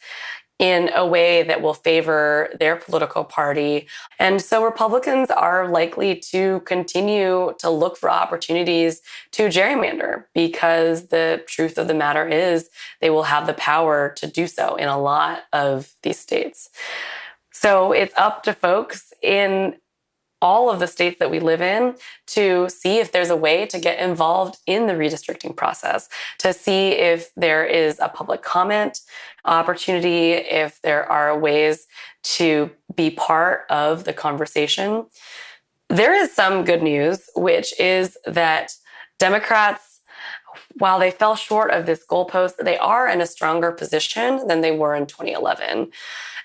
in 0.63 0.91
a 0.95 1.05
way 1.05 1.43
that 1.43 1.61
will 1.61 1.75
favor 1.75 2.49
their 2.61 2.77
political 2.77 3.25
party. 3.25 3.89
And 4.21 4.41
so 4.41 4.65
Republicans 4.65 5.29
are 5.29 5.69
likely 5.69 6.15
to 6.31 6.61
continue 6.61 7.53
to 7.59 7.69
look 7.69 7.97
for 7.97 8.09
opportunities 8.09 9.03
to 9.33 9.49
gerrymander 9.49 10.27
because 10.35 11.09
the 11.09 11.43
truth 11.49 11.79
of 11.79 11.89
the 11.89 11.95
matter 11.95 12.29
is 12.29 12.71
they 13.01 13.11
will 13.11 13.25
have 13.25 13.49
the 13.49 13.55
power 13.55 14.15
to 14.19 14.29
do 14.29 14.47
so 14.47 14.77
in 14.77 14.87
a 14.87 15.01
lot 15.01 15.41
of 15.53 15.93
these 16.05 16.21
states. 16.21 16.71
So 17.51 17.91
it's 17.91 18.15
up 18.17 18.45
to 18.45 18.53
folks 18.53 19.13
in 19.21 19.75
all 20.43 20.69
of 20.69 20.81
the 20.81 20.87
states 20.87 21.19
that 21.21 21.31
we 21.31 21.39
live 21.39 21.63
in 21.63 21.95
to 22.27 22.69
see 22.69 22.99
if 22.99 23.13
there's 23.13 23.31
a 23.31 23.37
way 23.37 23.65
to 23.65 23.79
get 23.79 23.99
involved 24.01 24.59
in 24.67 24.89
the 24.89 24.93
redistricting 24.93 25.57
process, 25.57 26.09
to 26.39 26.53
see 26.53 26.89
if 26.91 27.31
there 27.37 27.65
is 27.65 27.99
a 28.01 28.09
public 28.09 28.43
comment 28.43 29.01
opportunity, 29.45 30.33
if 30.33 30.83
there 30.83 31.11
are 31.11 31.39
ways 31.39 31.87
to 32.25 32.71
be 32.95 33.11
part 33.11 33.63
of 33.71 34.05
the 34.05 34.13
conversation. 34.13 35.07
There 35.89 36.15
is 36.15 36.33
some 36.33 36.65
good 36.65 36.83
news, 36.83 37.31
which 37.37 37.79
is 37.81 38.19
that 38.27 38.73
Democrats, 39.19 40.01
while 40.79 40.99
they 40.99 41.11
fell 41.11 41.37
short 41.37 41.71
of 41.71 41.87
this 41.87 42.05
goalpost, 42.09 42.57
they 42.57 42.79
are 42.79 43.09
in 43.09 43.21
a 43.21 43.27
stronger 43.27 43.71
position 43.73 44.47
than 44.49 44.61
they 44.61 44.73
were 44.73 44.95
in 44.95 45.07
2011. 45.07 45.93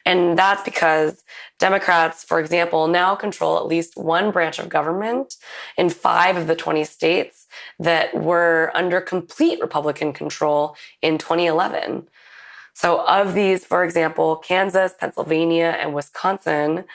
And 0.07 0.39
that's 0.39 0.63
because 0.63 1.21
Democrats, 1.59 2.23
for 2.23 2.39
example, 2.39 2.87
now 2.87 3.13
control 3.13 3.57
at 3.57 3.65
least 3.65 3.97
one 3.97 4.31
branch 4.31 4.57
of 4.57 4.69
government 4.69 5.35
in 5.77 5.89
five 5.89 6.37
of 6.37 6.47
the 6.47 6.55
20 6.55 6.85
states 6.85 7.45
that 7.77 8.15
were 8.15 8.71
under 8.73 9.01
complete 9.01 9.59
Republican 9.59 10.13
control 10.13 10.77
in 11.01 11.17
2011. 11.17 12.07
So, 12.73 13.05
of 13.05 13.33
these, 13.33 13.65
for 13.65 13.83
example, 13.83 14.37
Kansas, 14.37 14.93
Pennsylvania, 14.97 15.75
and 15.77 15.93
Wisconsin 15.93 16.85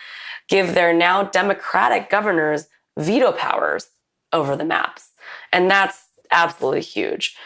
give 0.49 0.73
their 0.73 0.95
now 0.95 1.25
Democratic 1.25 2.09
governors 2.09 2.67
veto 2.97 3.33
powers 3.33 3.91
over 4.33 4.57
the 4.57 4.65
maps. 4.65 5.11
And 5.53 5.71
that's 5.71 6.07
absolutely 6.31 6.81
huge. 6.81 7.37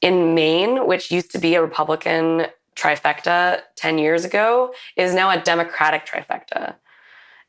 In 0.00 0.36
Maine, 0.36 0.86
which 0.86 1.10
used 1.10 1.32
to 1.32 1.38
be 1.38 1.56
a 1.56 1.62
Republican 1.62 2.46
trifecta 2.76 3.60
10 3.76 3.98
years 3.98 4.24
ago 4.24 4.72
is 4.96 5.14
now 5.14 5.30
a 5.30 5.40
Democratic 5.40 6.06
trifecta. 6.06 6.74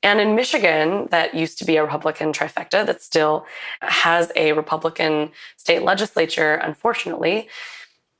And 0.04 0.20
in 0.20 0.36
Michigan, 0.36 1.08
that 1.12 1.34
used 1.34 1.58
to 1.60 1.66
be 1.66 1.78
a 1.78 1.84
Republican 1.84 2.34
trifecta 2.34 2.86
that 2.86 3.02
still 3.02 3.46
has 3.82 4.32
a 4.36 4.52
Republican 4.52 5.32
state 5.56 5.84
legislature, 5.84 6.56
unfortunately, 6.56 7.48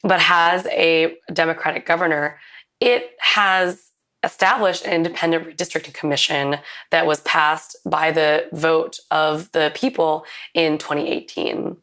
but 0.02 0.22
has 0.22 0.66
a 0.68 1.18
Democratic 1.34 1.86
governor. 1.86 2.40
It 2.80 3.12
has 3.20 3.90
established 4.24 4.86
an 4.86 4.94
independent 4.94 5.46
redistricting 5.46 5.94
commission 5.94 6.58
that 6.92 7.06
was 7.06 7.20
passed 7.22 7.76
by 7.86 8.12
the 8.12 8.48
vote 8.54 9.00
of 9.12 9.52
the 9.52 9.72
people 9.76 10.26
in 10.54 10.78
2018. 10.78 11.76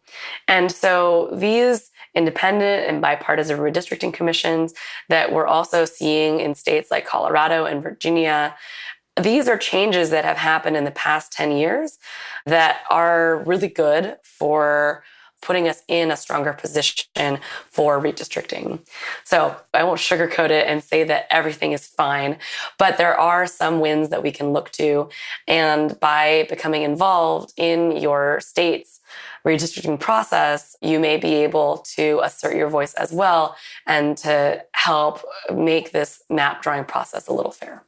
And 0.49 0.73
so 0.73 1.29
these 1.35 1.91
independent 2.15 2.89
and 2.89 3.01
bipartisan 3.01 3.59
redistricting 3.59 4.13
commissions 4.13 4.75
that 5.09 5.33
we're 5.33 5.47
also 5.47 5.85
seeing 5.85 6.41
in 6.41 6.55
states 6.55 6.91
like 6.91 7.07
Colorado 7.07 7.65
and 7.65 7.83
Virginia. 7.83 8.55
These 9.21 9.49
are 9.49 9.59
changes 9.59 10.11
that 10.11 10.25
have 10.25 10.37
happened 10.37 10.77
in 10.77 10.85
the 10.85 10.91
past 10.91 11.33
10 11.33 11.53
years 11.53 11.99
that 12.47 12.81
are 12.91 13.43
really 13.47 13.69
good 13.69 14.17
for 14.23 15.05
putting 15.43 15.69
us 15.69 15.83
in 15.89 16.11
a 16.11 16.17
stronger 16.17 16.53
position 16.53 17.39
for 17.71 18.01
redistricting. 18.01 18.81
So 19.25 19.57
I 19.75 19.85
won't 19.85 20.01
sugarcoat 20.01 20.51
it 20.51 20.67
and 20.67 20.83
say 20.83 21.05
that 21.05 21.27
everything 21.31 21.73
is 21.73 21.87
fine, 21.87 22.39
but 22.79 22.99
there 22.99 23.19
are 23.19 23.47
some 23.47 23.81
wins 23.81 24.11
that 24.11 24.23
we 24.23 24.33
can 24.33 24.53
look 24.53 24.71
to. 24.73 25.09
And 25.49 25.99
by 26.01 26.47
becoming 26.49 26.83
involved 26.83 27.53
in 27.57 27.97
your 27.97 28.41
state's 28.41 29.01
redistricting 29.47 29.99
process, 29.99 30.77
you 30.83 30.99
may 30.99 31.17
be 31.17 31.35
able 31.35 31.79
to 31.79 32.21
assert 32.23 32.57
your 32.57 32.69
voice 32.69 32.95
as 32.95 33.13
well 33.13 33.57
and 33.87 34.17
to 34.19 34.63
help 34.73 35.25
make 35.53 35.93
this 35.93 36.23
map 36.29 36.63
drawing 36.63 36.85
process 36.85 37.27
a 37.27 37.33
little 37.33 37.53
fairer. 37.53 37.83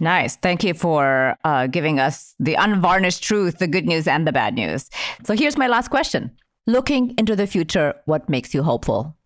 Nice. 0.00 0.36
Thank 0.36 0.64
you 0.64 0.72
for 0.72 1.36
uh, 1.44 1.66
giving 1.66 2.00
us 2.00 2.34
the 2.40 2.54
unvarnished 2.54 3.22
truth, 3.22 3.58
the 3.58 3.66
good 3.66 3.86
news 3.86 4.08
and 4.08 4.26
the 4.26 4.32
bad 4.32 4.54
news. 4.54 4.88
So 5.24 5.34
here's 5.34 5.58
my 5.58 5.66
last 5.66 5.88
question. 5.88 6.30
Looking 6.70 7.14
into 7.18 7.34
the 7.34 7.48
future, 7.48 7.94
what 8.04 8.28
makes 8.28 8.54
you 8.54 8.62
hopeful? 8.62 9.16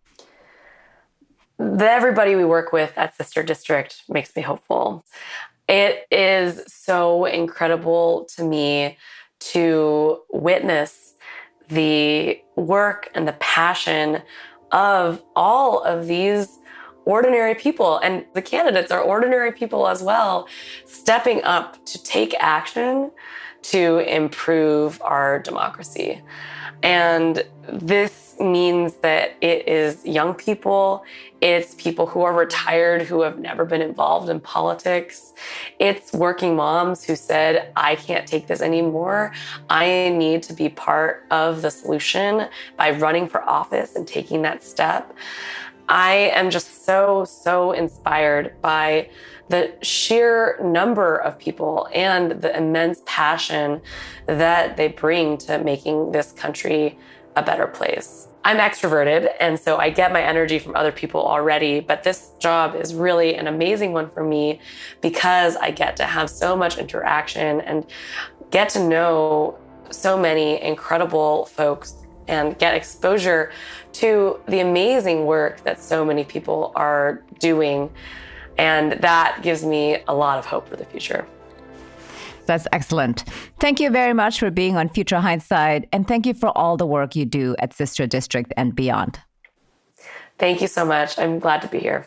The 1.59 1.90
everybody 1.90 2.37
we 2.37 2.44
work 2.46 2.72
with 2.72 2.96
at 2.96 3.14
Sister 3.18 3.42
District 3.42 4.02
makes 4.09 4.35
me 4.35 4.40
hopeful. 4.40 5.04
It 5.68 6.07
is 6.11 6.62
so 6.66 7.26
incredible 7.26 8.26
to 8.37 8.44
me 8.44 8.96
to 9.52 10.22
witness 10.33 11.16
the 11.68 12.40
work 12.57 13.11
and 13.14 13.28
the 13.28 13.35
passion 13.35 14.22
of 14.72 15.22
all 15.37 15.83
of 15.83 16.07
these 16.07 16.48
ordinary 17.04 17.54
people, 17.54 17.98
and 17.98 18.24
the 18.33 18.40
candidates 18.40 18.90
are 18.90 19.02
ordinary 19.02 19.52
people 19.52 19.87
as 19.87 20.02
well, 20.02 20.48
stepping 20.87 21.44
up 21.44 21.85
to 21.85 22.02
take 22.02 22.35
action 22.40 23.11
to 23.61 23.98
improve 23.98 24.98
our 25.02 25.40
democracy. 25.40 26.22
And 26.85 27.42
this 27.73 28.37
means 28.38 28.97
that 28.97 29.37
it 29.40 29.66
is 29.66 30.05
young 30.05 30.35
people, 30.35 31.03
it's 31.40 31.75
people 31.77 32.07
who 32.07 32.20
are 32.23 32.35
retired 32.35 33.01
who 33.01 33.23
have 33.23 33.38
never 33.38 33.64
been 33.64 33.81
involved 33.81 34.29
in 34.29 34.38
politics, 34.38 35.33
it's 35.79 36.12
working 36.12 36.55
moms 36.55 37.03
who 37.03 37.16
said, 37.16 37.73
I 37.75 37.97
can't 37.97 38.27
take 38.27 38.49
this 38.49 38.61
anymore. 38.61 39.33
I 39.70 40.11
need 40.11 40.42
to 40.42 40.53
be 40.53 40.68
part 40.68 41.25
of 41.31 41.62
the 41.62 41.70
solution 41.70 42.49
by 42.77 42.90
running 42.90 43.29
for 43.29 43.42
office 43.49 43.97
and 43.97 44.07
taking 44.07 44.42
that 44.42 44.62
step. 44.62 45.16
I 45.88 46.33
am 46.35 46.51
just 46.51 46.85
so, 46.85 47.25
so 47.25 47.73
inspired 47.73 48.61
by 48.62 49.11
the 49.49 49.75
sheer 49.83 50.59
number 50.62 51.16
of 51.16 51.38
people 51.38 51.88
and 51.94 52.33
the 52.33 52.57
immense 52.57 53.03
passion 53.05 53.83
that 54.27 54.77
they 54.77 54.88
bring 54.88 55.37
to 55.38 55.59
making 55.59 56.12
this 56.12 56.33
country 56.33 56.99
a 57.37 57.42
better 57.42 57.66
place. 57.66 58.29
I'm 58.47 58.59
extroverted, 58.59 59.31
and 59.40 59.59
so 59.59 59.79
I 59.79 59.90
get 59.90 60.12
my 60.12 60.23
energy 60.23 60.59
from 60.59 60.77
other 60.77 60.92
people 60.92 61.23
already, 61.23 61.81
but 61.81 62.03
this 62.03 62.33
job 62.38 62.75
is 62.75 62.94
really 62.94 63.37
an 63.37 63.47
amazing 63.47 63.92
one 63.92 64.11
for 64.11 64.23
me 64.23 64.61
because 65.01 65.57
I 65.57 65.70
get 65.70 65.97
to 65.97 66.05
have 66.05 66.29
so 66.29 66.55
much 66.55 66.77
interaction 66.77 67.62
and 67.62 67.87
get 68.51 68.68
to 68.70 68.87
know 68.87 69.59
so 69.90 70.18
many 70.18 70.62
incredible 70.62 71.47
folks 71.47 71.94
and 72.29 72.59
get 72.59 72.75
exposure 72.75 73.51
to 73.94 74.40
the 74.46 74.61
amazing 74.61 75.26
work 75.26 75.62
that 75.64 75.80
so 75.80 76.04
many 76.04 76.24
people 76.24 76.72
are 76.76 77.22
doing. 77.38 77.90
And 78.59 78.92
that 78.92 79.40
gives 79.42 79.64
me 79.64 79.98
a 80.07 80.14
lot 80.14 80.38
of 80.38 80.46
hope 80.46 80.68
for 80.68 80.76
the 80.76 80.85
future. 80.85 81.26
That's 82.46 82.66
excellent. 82.72 83.24
Thank 83.59 83.80
you 83.80 83.90
very 83.90 84.12
much 84.12 84.38
for 84.38 84.50
being 84.50 84.76
on 84.76 84.88
Future 84.90 85.20
Hindsight, 85.20 85.88
and 85.92 86.07
thank 86.07 86.26
you 86.26 86.35
for 86.35 86.57
all 86.57 86.76
the 86.76 86.87
work 86.87 87.16
you 87.16 87.24
do 87.24 87.57
at 87.59 87.72
Sister 87.72 88.07
District 88.07 88.52
and 88.57 88.76
beyond. 88.76 89.18
Thank 90.38 90.61
you 90.61 90.68
so 90.68 90.85
much. 90.85 91.18
I'm 91.18 91.38
glad 91.38 91.62
to 91.62 91.68
be 91.68 91.78
here. 91.78 92.07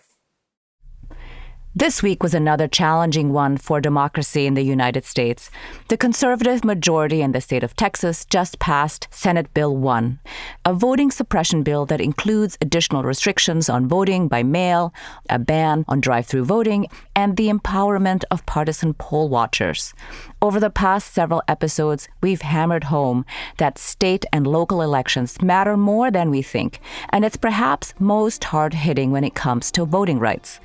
This 1.77 2.01
week 2.01 2.23
was 2.23 2.33
another 2.33 2.67
challenging 2.67 3.33
one 3.33 3.55
for 3.55 3.79
democracy 3.79 4.47
in 4.47 4.55
the 4.55 4.63
United 4.63 5.05
States. 5.05 5.51
The 5.89 5.95
conservative 5.95 6.65
majority 6.65 7.21
in 7.21 7.33
the 7.33 7.39
state 7.39 7.61
of 7.61 7.75
Texas 7.75 8.25
just 8.25 8.57
passed 8.57 9.07
Senate 9.11 9.53
Bill 9.53 9.77
1, 9.77 10.19
a 10.65 10.73
voting 10.73 11.11
suppression 11.11 11.61
bill 11.61 11.85
that 11.85 12.01
includes 12.01 12.57
additional 12.61 13.03
restrictions 13.03 13.69
on 13.69 13.87
voting 13.87 14.27
by 14.27 14.41
mail, 14.41 14.91
a 15.29 15.37
ban 15.37 15.85
on 15.87 16.01
drive 16.01 16.25
through 16.25 16.45
voting, 16.45 16.87
and 17.15 17.37
the 17.37 17.47
empowerment 17.47 18.23
of 18.31 18.43
partisan 18.47 18.95
poll 18.95 19.29
watchers. 19.29 19.93
Over 20.41 20.59
the 20.59 20.71
past 20.71 21.13
several 21.13 21.43
episodes, 21.47 22.09
we've 22.21 22.41
hammered 22.41 22.85
home 22.85 23.23
that 23.57 23.77
state 23.77 24.25
and 24.33 24.47
local 24.47 24.81
elections 24.81 25.43
matter 25.43 25.77
more 25.77 26.09
than 26.09 26.31
we 26.31 26.41
think, 26.41 26.79
and 27.11 27.23
it's 27.23 27.37
perhaps 27.37 27.93
most 27.99 28.45
hard 28.45 28.73
hitting 28.73 29.11
when 29.11 29.23
it 29.23 29.35
comes 29.35 29.69
to 29.73 29.85
voting 29.85 30.17
rights. 30.17 30.59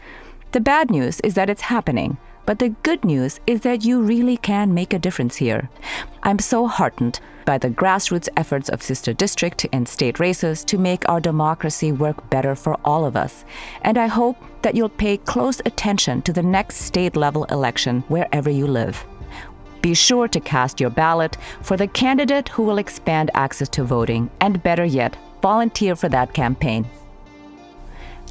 The 0.53 0.61
bad 0.61 0.91
news 0.91 1.19
is 1.21 1.33
that 1.35 1.49
it's 1.49 1.63
happening, 1.63 2.19
but 2.45 2.59
the 2.59 2.77
good 2.83 3.07
news 3.07 3.41
is 3.47 3.63
that 3.63 3.87
you 3.87 4.03
really 4.03 4.37
can 4.37 4.75
make 4.75 4.93
a 4.93 4.99
difference 4.99 5.37
here. 5.37 5.71
I'm 6.23 6.39
so 6.39 6.67
heartened 6.67 7.21
by 7.47 7.57
the 7.57 7.71
grassroots 7.71 8.29
efforts 8.37 8.69
of 8.69 8.83
Sister 8.83 9.15
District 9.15 9.65
and 9.73 9.89
state 9.89 10.21
races 10.21 10.63
to 10.65 10.77
make 10.77 11.09
our 11.09 11.21
democracy 11.21 11.91
work 11.91 12.29
better 12.29 12.55
for 12.55 12.77
all 12.85 13.07
of 13.07 13.17
us. 13.17 13.47
And 13.81 13.97
I 13.97 14.09
hope 14.09 14.37
that 14.61 14.75
you'll 14.75 14.91
pay 14.91 15.17
close 15.17 15.61
attention 15.65 16.21
to 16.23 16.35
the 16.35 16.43
next 16.43 16.77
state 16.77 17.17
level 17.17 17.45
election 17.45 18.05
wherever 18.09 18.51
you 18.51 18.67
live. 18.67 19.03
Be 19.81 19.95
sure 19.95 20.29
to 20.29 20.39
cast 20.39 20.81
your 20.81 20.91
ballot 20.91 21.39
for 21.63 21.79
the 21.79 21.89
candidate 21.89 22.51
who 22.51 22.63
will 22.63 22.77
expand 22.77 23.31
access 23.33 23.71
to 23.71 23.85
voting, 23.85 24.31
and 24.43 24.63
better 24.63 24.85
yet, 24.85 25.17
volunteer 25.41 25.97
for 25.97 26.11
that 26.11 26.35
campaign. 26.35 26.87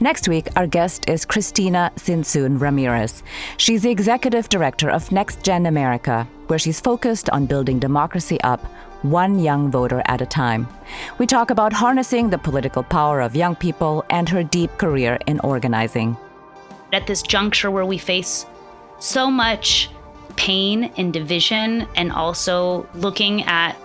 Next 0.02 0.28
week, 0.28 0.48
our 0.56 0.66
guest 0.66 1.08
is 1.08 1.26
Cristina 1.26 1.92
Tzintzún 1.96 2.60
Ramirez. 2.60 3.22
She's 3.58 3.84
the 3.84 3.92
executive 3.92 4.50
director 4.50 4.90
of 4.90 5.10
NextGen 5.10 5.68
America, 5.68 6.28
where 6.48 6.58
she's 6.58 6.82
focused 6.82 7.30
on 7.30 7.46
building 7.46 7.78
democracy 7.78 8.42
up 8.42 8.66
one 9.04 9.38
young 9.38 9.70
voter 9.70 10.02
at 10.06 10.20
a 10.20 10.26
time. 10.26 10.68
We 11.20 11.28
talk 11.28 11.52
about 11.52 11.72
harnessing 11.72 12.32
the 12.32 12.40
political 12.40 12.82
power 12.82 13.22
of 13.22 13.36
young 13.36 13.56
people 13.56 14.04
and 14.10 14.28
her 14.30 14.42
deep 14.42 14.76
career 14.80 15.20
in 15.28 15.40
organizing. 15.42 16.18
At 16.92 17.06
this 17.06 17.22
juncture 17.22 17.70
where 17.70 17.86
we 17.86 18.00
face 18.00 18.48
so 18.98 19.30
much 19.30 19.92
pain 20.36 20.86
and 20.98 21.14
division, 21.14 21.88
and 21.96 22.12
also 22.12 22.90
looking 22.96 23.44
at 23.44 23.78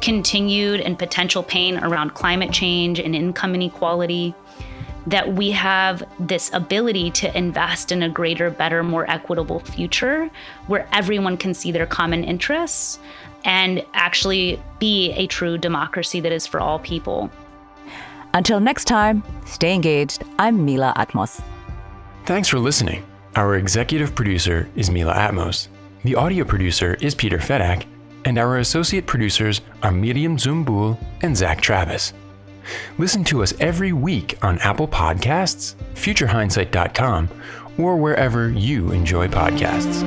continued 0.00 0.80
and 0.80 0.98
potential 0.98 1.42
pain 1.42 1.76
around 1.84 2.14
climate 2.14 2.50
change 2.50 2.98
and 2.98 3.14
income 3.14 3.54
inequality, 3.54 4.34
that 5.10 5.34
we 5.34 5.50
have 5.50 6.02
this 6.20 6.50
ability 6.52 7.10
to 7.10 7.36
invest 7.36 7.90
in 7.92 8.02
a 8.02 8.08
greater, 8.08 8.48
better, 8.48 8.82
more 8.82 9.10
equitable 9.10 9.58
future 9.60 10.30
where 10.68 10.88
everyone 10.92 11.36
can 11.36 11.52
see 11.52 11.72
their 11.72 11.86
common 11.86 12.22
interests 12.24 12.98
and 13.44 13.84
actually 13.92 14.62
be 14.78 15.12
a 15.12 15.26
true 15.26 15.58
democracy 15.58 16.20
that 16.20 16.32
is 16.32 16.46
for 16.46 16.60
all 16.60 16.78
people. 16.78 17.30
Until 18.34 18.60
next 18.60 18.84
time, 18.84 19.24
stay 19.46 19.74
engaged. 19.74 20.22
I'm 20.38 20.64
Mila 20.64 20.92
Atmos. 20.96 21.42
Thanks 22.24 22.48
for 22.48 22.60
listening. 22.60 23.04
Our 23.34 23.56
executive 23.56 24.14
producer 24.14 24.68
is 24.76 24.90
Mila 24.90 25.14
Atmos. 25.14 25.68
The 26.04 26.14
audio 26.14 26.44
producer 26.44 26.96
is 27.00 27.14
Peter 27.14 27.38
Fedak, 27.38 27.84
and 28.24 28.38
our 28.38 28.58
associate 28.58 29.06
producers 29.06 29.60
are 29.82 29.90
Miriam 29.90 30.36
Zumbul 30.36 30.96
and 31.22 31.36
Zach 31.36 31.60
Travis. 31.60 32.12
Listen 32.98 33.24
to 33.24 33.42
us 33.42 33.54
every 33.60 33.92
week 33.92 34.38
on 34.42 34.58
Apple 34.58 34.88
Podcasts, 34.88 35.74
futurehindsight.com, 35.94 37.28
or 37.78 37.96
wherever 37.96 38.50
you 38.50 38.92
enjoy 38.92 39.28
podcasts. 39.28 40.00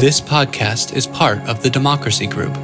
This 0.00 0.20
podcast 0.20 0.94
is 0.94 1.06
part 1.06 1.38
of 1.48 1.62
the 1.62 1.70
Democracy 1.70 2.26
Group 2.26 2.54